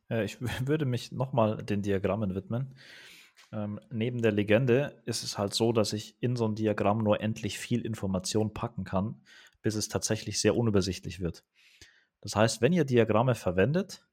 [0.08, 2.76] Äh, ich würde mich nochmal den Diagrammen widmen.
[3.52, 7.20] Ähm, neben der Legende ist es halt so, dass ich in so ein Diagramm nur
[7.20, 9.22] endlich viel Information packen kann,
[9.62, 11.44] bis es tatsächlich sehr unübersichtlich wird.
[12.20, 14.06] Das heißt, wenn ihr Diagramme verwendet,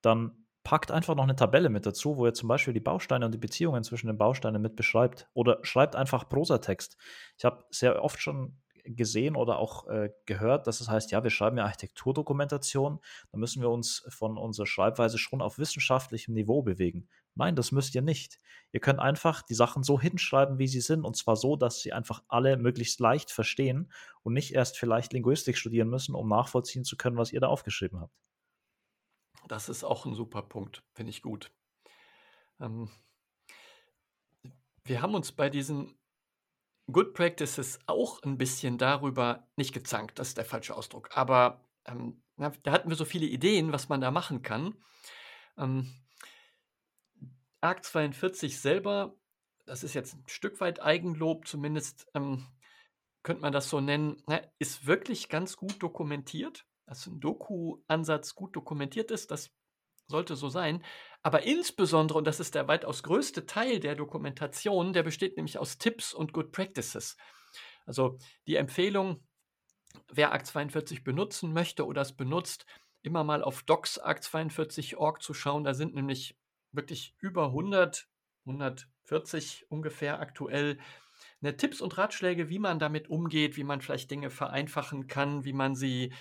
[0.00, 3.32] dann packt einfach noch eine Tabelle mit dazu, wo ihr zum Beispiel die Bausteine und
[3.32, 5.28] die Beziehungen zwischen den Bausteinen mit beschreibt.
[5.32, 6.96] Oder schreibt einfach Prosatext.
[7.38, 11.30] Ich habe sehr oft schon gesehen oder auch äh, gehört, dass es heißt, ja, wir
[11.30, 13.00] schreiben ja Architekturdokumentation,
[13.30, 17.08] da müssen wir uns von unserer Schreibweise schon auf wissenschaftlichem Niveau bewegen.
[17.34, 18.40] Nein, das müsst ihr nicht.
[18.72, 21.92] Ihr könnt einfach die Sachen so hinschreiben, wie sie sind, und zwar so, dass sie
[21.92, 26.96] einfach alle möglichst leicht verstehen und nicht erst vielleicht Linguistik studieren müssen, um nachvollziehen zu
[26.96, 28.14] können, was ihr da aufgeschrieben habt.
[29.48, 31.50] Das ist auch ein super Punkt, finde ich gut.
[32.60, 32.90] Ähm,
[34.84, 35.98] wir haben uns bei diesen
[36.92, 42.22] Good Practices auch ein bisschen darüber nicht gezankt, das ist der falsche Ausdruck, aber ähm,
[42.36, 44.74] da hatten wir so viele Ideen, was man da machen kann.
[45.58, 45.92] Ähm,
[47.60, 49.14] Arc 42 selber,
[49.66, 52.46] das ist jetzt ein Stück weit Eigenlob, zumindest ähm,
[53.22, 56.66] könnte man das so nennen, na, ist wirklich ganz gut dokumentiert.
[56.86, 59.52] Dass ein Doku-Ansatz gut dokumentiert ist, das
[60.08, 60.84] sollte so sein.
[61.22, 65.78] Aber insbesondere, und das ist der weitaus größte Teil der Dokumentation, der besteht nämlich aus
[65.78, 67.16] Tipps und Good Practices.
[67.86, 69.24] Also die Empfehlung,
[70.08, 72.66] wer Arc 42 benutzen möchte oder es benutzt,
[73.02, 75.64] immer mal auf docs arc42.org zu schauen.
[75.64, 76.36] Da sind nämlich
[76.72, 78.08] wirklich über 100,
[78.46, 80.78] 140 ungefähr aktuell
[81.40, 85.52] ne, Tipps und Ratschläge, wie man damit umgeht, wie man vielleicht Dinge vereinfachen kann, wie
[85.52, 86.12] man sie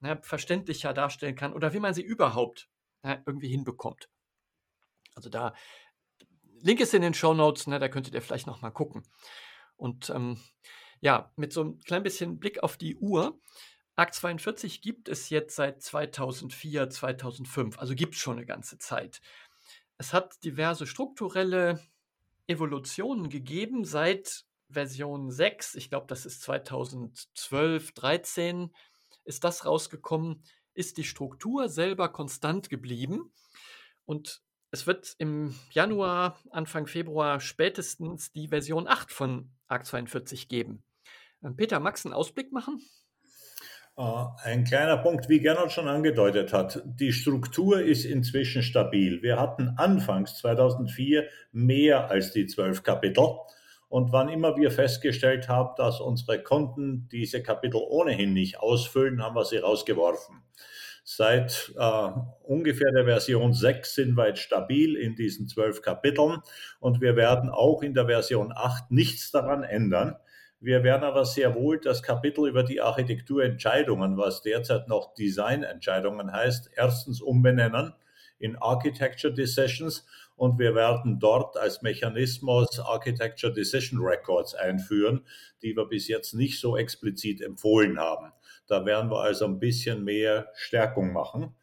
[0.00, 2.68] ne, verständlicher darstellen kann oder wie man sie überhaupt
[3.02, 4.08] ne, irgendwie hinbekommt.
[5.14, 5.54] Also da,
[6.60, 9.02] Link ist in den Show Notes, ne, da könntet ihr vielleicht noch mal gucken.
[9.76, 10.40] Und ähm,
[11.00, 13.40] ja, mit so einem klein bisschen Blick auf die Uhr.
[13.94, 19.20] Akt 42 gibt es jetzt seit 2004, 2005, also gibt es schon eine ganze Zeit.
[19.98, 21.80] Es hat diverse strukturelle
[22.46, 25.74] Evolutionen gegeben seit Version 6.
[25.74, 28.74] Ich glaube, das ist 2012, 13
[29.24, 30.42] ist das rausgekommen.
[30.74, 33.32] Ist die Struktur selber konstant geblieben
[34.06, 40.84] und es wird im Januar, Anfang Februar spätestens die Version 8 von ARC 42 geben.
[41.42, 42.80] Ähm, Peter, magst du einen Ausblick machen?
[43.98, 46.80] Äh, ein kleiner Punkt, wie Gernot schon angedeutet hat.
[46.84, 49.22] Die Struktur ist inzwischen stabil.
[49.22, 53.26] Wir hatten anfangs 2004 mehr als die zwölf Kapitel.
[53.88, 59.34] Und wann immer wir festgestellt haben, dass unsere Konten diese Kapitel ohnehin nicht ausfüllen, haben
[59.34, 60.42] wir sie rausgeworfen.
[61.02, 62.10] Seit äh,
[62.42, 66.38] ungefähr der Version 6 sind wir jetzt stabil in diesen zwölf Kapiteln
[66.80, 70.16] und wir werden auch in der Version 8 nichts daran ändern.
[70.60, 76.70] Wir werden aber sehr wohl das Kapitel über die Architekturentscheidungen, was derzeit noch Designentscheidungen heißt,
[76.74, 77.94] erstens umbenennen
[78.40, 80.04] in Architecture Decisions
[80.34, 85.24] und wir werden dort als Mechanismus Architecture Decision Records einführen,
[85.62, 88.32] die wir bis jetzt nicht so explizit empfohlen haben.
[88.66, 91.54] Da werden wir also ein bisschen mehr Stärkung machen.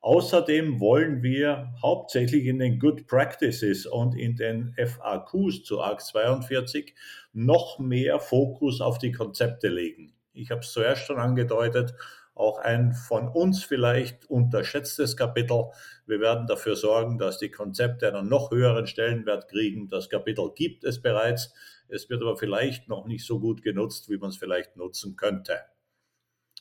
[0.00, 6.94] Außerdem wollen wir hauptsächlich in den Good Practices und in den FAQs zu ARC 42
[7.32, 10.14] noch mehr Fokus auf die Konzepte legen.
[10.32, 11.94] Ich habe es zuerst schon angedeutet,
[12.38, 15.64] auch ein von uns vielleicht unterschätztes Kapitel.
[16.06, 19.88] Wir werden dafür sorgen, dass die Konzepte einen noch höheren Stellenwert kriegen.
[19.88, 21.52] Das Kapitel gibt es bereits.
[21.88, 25.58] Es wird aber vielleicht noch nicht so gut genutzt, wie man es vielleicht nutzen könnte.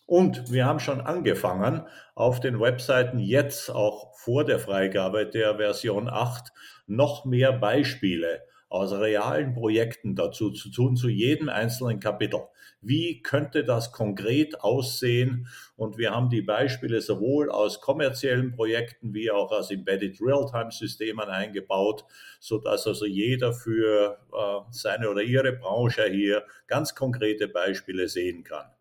[0.07, 1.85] Und wir haben schon angefangen,
[2.15, 6.53] auf den Webseiten jetzt auch vor der Freigabe der Version 8
[6.87, 12.39] noch mehr Beispiele aus realen Projekten dazu zu tun, zu jedem einzelnen Kapitel.
[12.79, 15.49] Wie könnte das konkret aussehen?
[15.75, 22.05] Und wir haben die Beispiele sowohl aus kommerziellen Projekten wie auch aus Embedded Real-Time-Systemen eingebaut,
[22.39, 28.76] sodass also jeder für äh, seine oder ihre Branche hier ganz konkrete Beispiele sehen kann.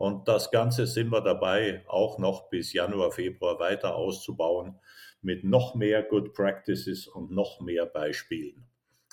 [0.00, 4.80] Und das Ganze sind wir dabei, auch noch bis Januar, Februar weiter auszubauen
[5.20, 8.66] mit noch mehr Good Practices und noch mehr Beispielen.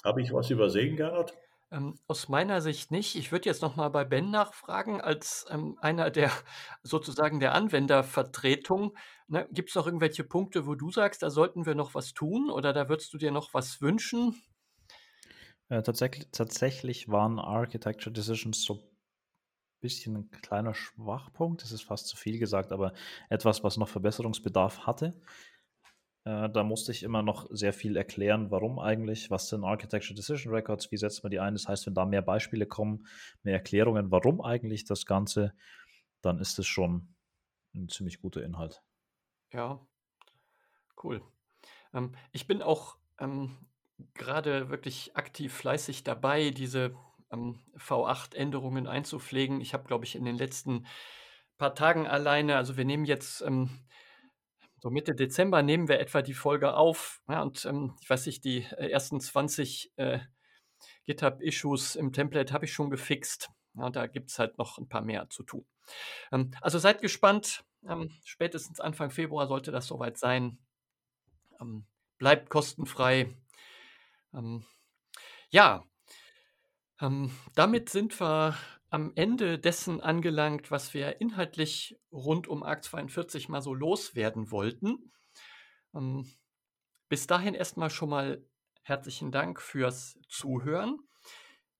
[0.06, 1.34] Habe ich was übersehen, Gernot?
[1.72, 3.16] Ähm, aus meiner Sicht nicht.
[3.16, 6.32] Ich würde jetzt noch mal bei Ben nachfragen, als ähm, einer der
[6.84, 8.96] sozusagen der Anwendervertretung.
[9.28, 12.50] Ne, Gibt es noch irgendwelche Punkte, wo du sagst, da sollten wir noch was tun
[12.50, 14.42] oder da würdest du dir noch was wünschen?
[15.68, 18.80] Äh, tatsächlich, tatsächlich waren Architecture Decisions so
[19.88, 21.64] bisschen ein kleiner Schwachpunkt.
[21.64, 22.92] Das ist fast zu viel gesagt, aber
[23.30, 25.14] etwas, was noch Verbesserungsbedarf hatte.
[26.26, 30.54] Äh, da musste ich immer noch sehr viel erklären, warum eigentlich, was sind Architecture Decision
[30.54, 31.54] Records, wie setzt man die ein.
[31.54, 33.08] Das heißt, wenn da mehr Beispiele kommen,
[33.44, 35.54] mehr Erklärungen, warum eigentlich das Ganze,
[36.22, 37.16] dann ist es schon
[37.74, 38.84] ein ziemlich guter Inhalt.
[39.54, 39.80] Ja,
[41.02, 41.22] cool.
[41.94, 43.56] Ähm, ich bin auch ähm,
[44.14, 46.94] gerade wirklich aktiv fleißig dabei, diese
[47.32, 49.62] ähm, V8-Änderungen einzupflegen.
[49.62, 50.86] Ich habe, glaube ich, in den letzten
[51.58, 53.70] paar Tagen alleine, also wir nehmen jetzt ähm,
[54.80, 57.22] so Mitte Dezember nehmen wir etwa die Folge auf.
[57.28, 60.20] Ja, und ähm, ich weiß nicht, die äh, ersten 20 äh,
[61.06, 63.50] GitHub-Issues im Template habe ich schon gefixt.
[63.74, 65.66] Ja, da gibt es halt noch ein paar mehr zu tun.
[66.32, 67.66] Ähm, also seid gespannt.
[67.88, 70.60] Ähm, spätestens Anfang Februar sollte das soweit sein.
[71.60, 71.86] Ähm,
[72.18, 73.36] bleibt kostenfrei.
[74.34, 74.64] Ähm,
[75.50, 75.86] ja,
[77.02, 78.58] ähm, damit sind wir
[78.90, 85.12] am Ende dessen angelangt, was wir inhaltlich rund um ARC 42 mal so loswerden wollten.
[85.94, 86.30] Ähm,
[87.10, 88.46] bis dahin erstmal schon mal
[88.82, 91.00] herzlichen Dank fürs Zuhören.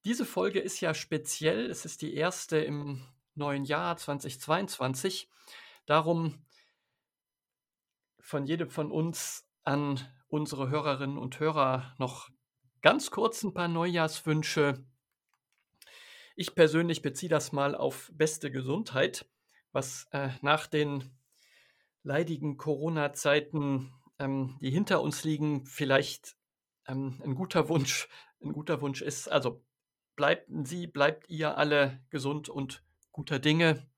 [0.04, 3.02] Diese Folge ist ja speziell, es ist die erste im
[3.36, 5.30] neuen Jahr 2022.
[5.86, 6.46] Darum
[8.20, 12.30] von jedem von uns an unsere Hörerinnen und Hörer noch
[12.82, 14.86] ganz kurz ein paar Neujahrswünsche
[16.38, 19.28] ich persönlich beziehe das mal auf beste Gesundheit,
[19.72, 21.04] was äh, nach den
[22.04, 26.38] leidigen Corona-Zeiten, ähm, die hinter uns liegen, vielleicht
[26.88, 28.08] ähm, ein guter Wunsch,
[28.42, 29.28] ein guter Wunsch ist.
[29.28, 29.66] Also
[30.16, 33.90] bleibt Sie, bleibt ihr alle gesund und guter Dinge.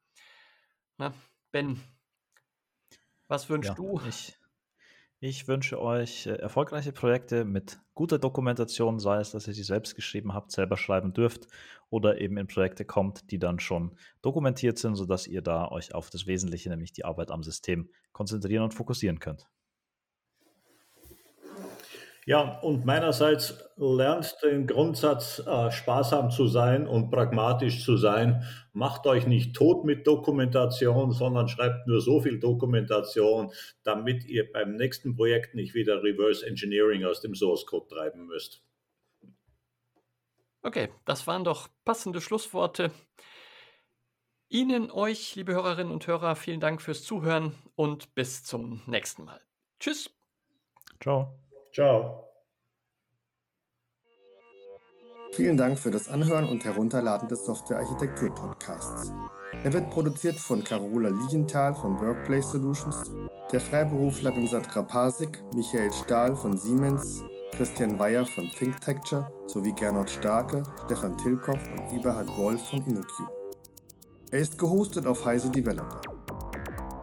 [0.97, 1.13] Na,
[1.51, 1.81] Ben,
[3.27, 4.01] was wünschst ja, du?
[4.07, 4.38] Ich,
[5.22, 9.95] ich wünsche euch äh, erfolgreiche Projekte mit guter Dokumentation, sei es, dass ihr sie selbst
[9.95, 11.47] geschrieben habt, selber schreiben dürft
[11.89, 16.09] oder eben in Projekte kommt, die dann schon dokumentiert sind, sodass ihr da euch auf
[16.09, 19.47] das Wesentliche, nämlich die Arbeit am System, konzentrieren und fokussieren könnt.
[22.26, 28.43] Ja, und meinerseits lernt den Grundsatz, äh, sparsam zu sein und pragmatisch zu sein.
[28.74, 33.51] Macht euch nicht tot mit Dokumentation, sondern schreibt nur so viel Dokumentation,
[33.84, 38.61] damit ihr beim nächsten Projekt nicht wieder Reverse Engineering aus dem Source Code treiben müsst.
[40.61, 42.91] Okay, das waren doch passende Schlussworte.
[44.49, 49.39] Ihnen, euch, liebe Hörerinnen und Hörer, vielen Dank fürs Zuhören und bis zum nächsten Mal.
[49.80, 50.09] Tschüss.
[50.99, 51.49] Ciao.
[51.80, 52.25] Ciao.
[55.32, 59.13] Vielen Dank für das Anhören und Herunterladen des Software Architektur Podcasts.
[59.63, 63.09] Er wird produziert von Carola Lienthal von Workplace Solutions,
[63.53, 67.23] der Freiberufler Imsat Rapasik, Michael Stahl von Siemens,
[67.53, 73.30] Christian Weyer von ThinkTecture sowie Gernot Starke, Stefan Tilkoff und Eberhard Wolf von InnoQ.
[74.32, 76.01] Er ist gehostet auf Heise Developer.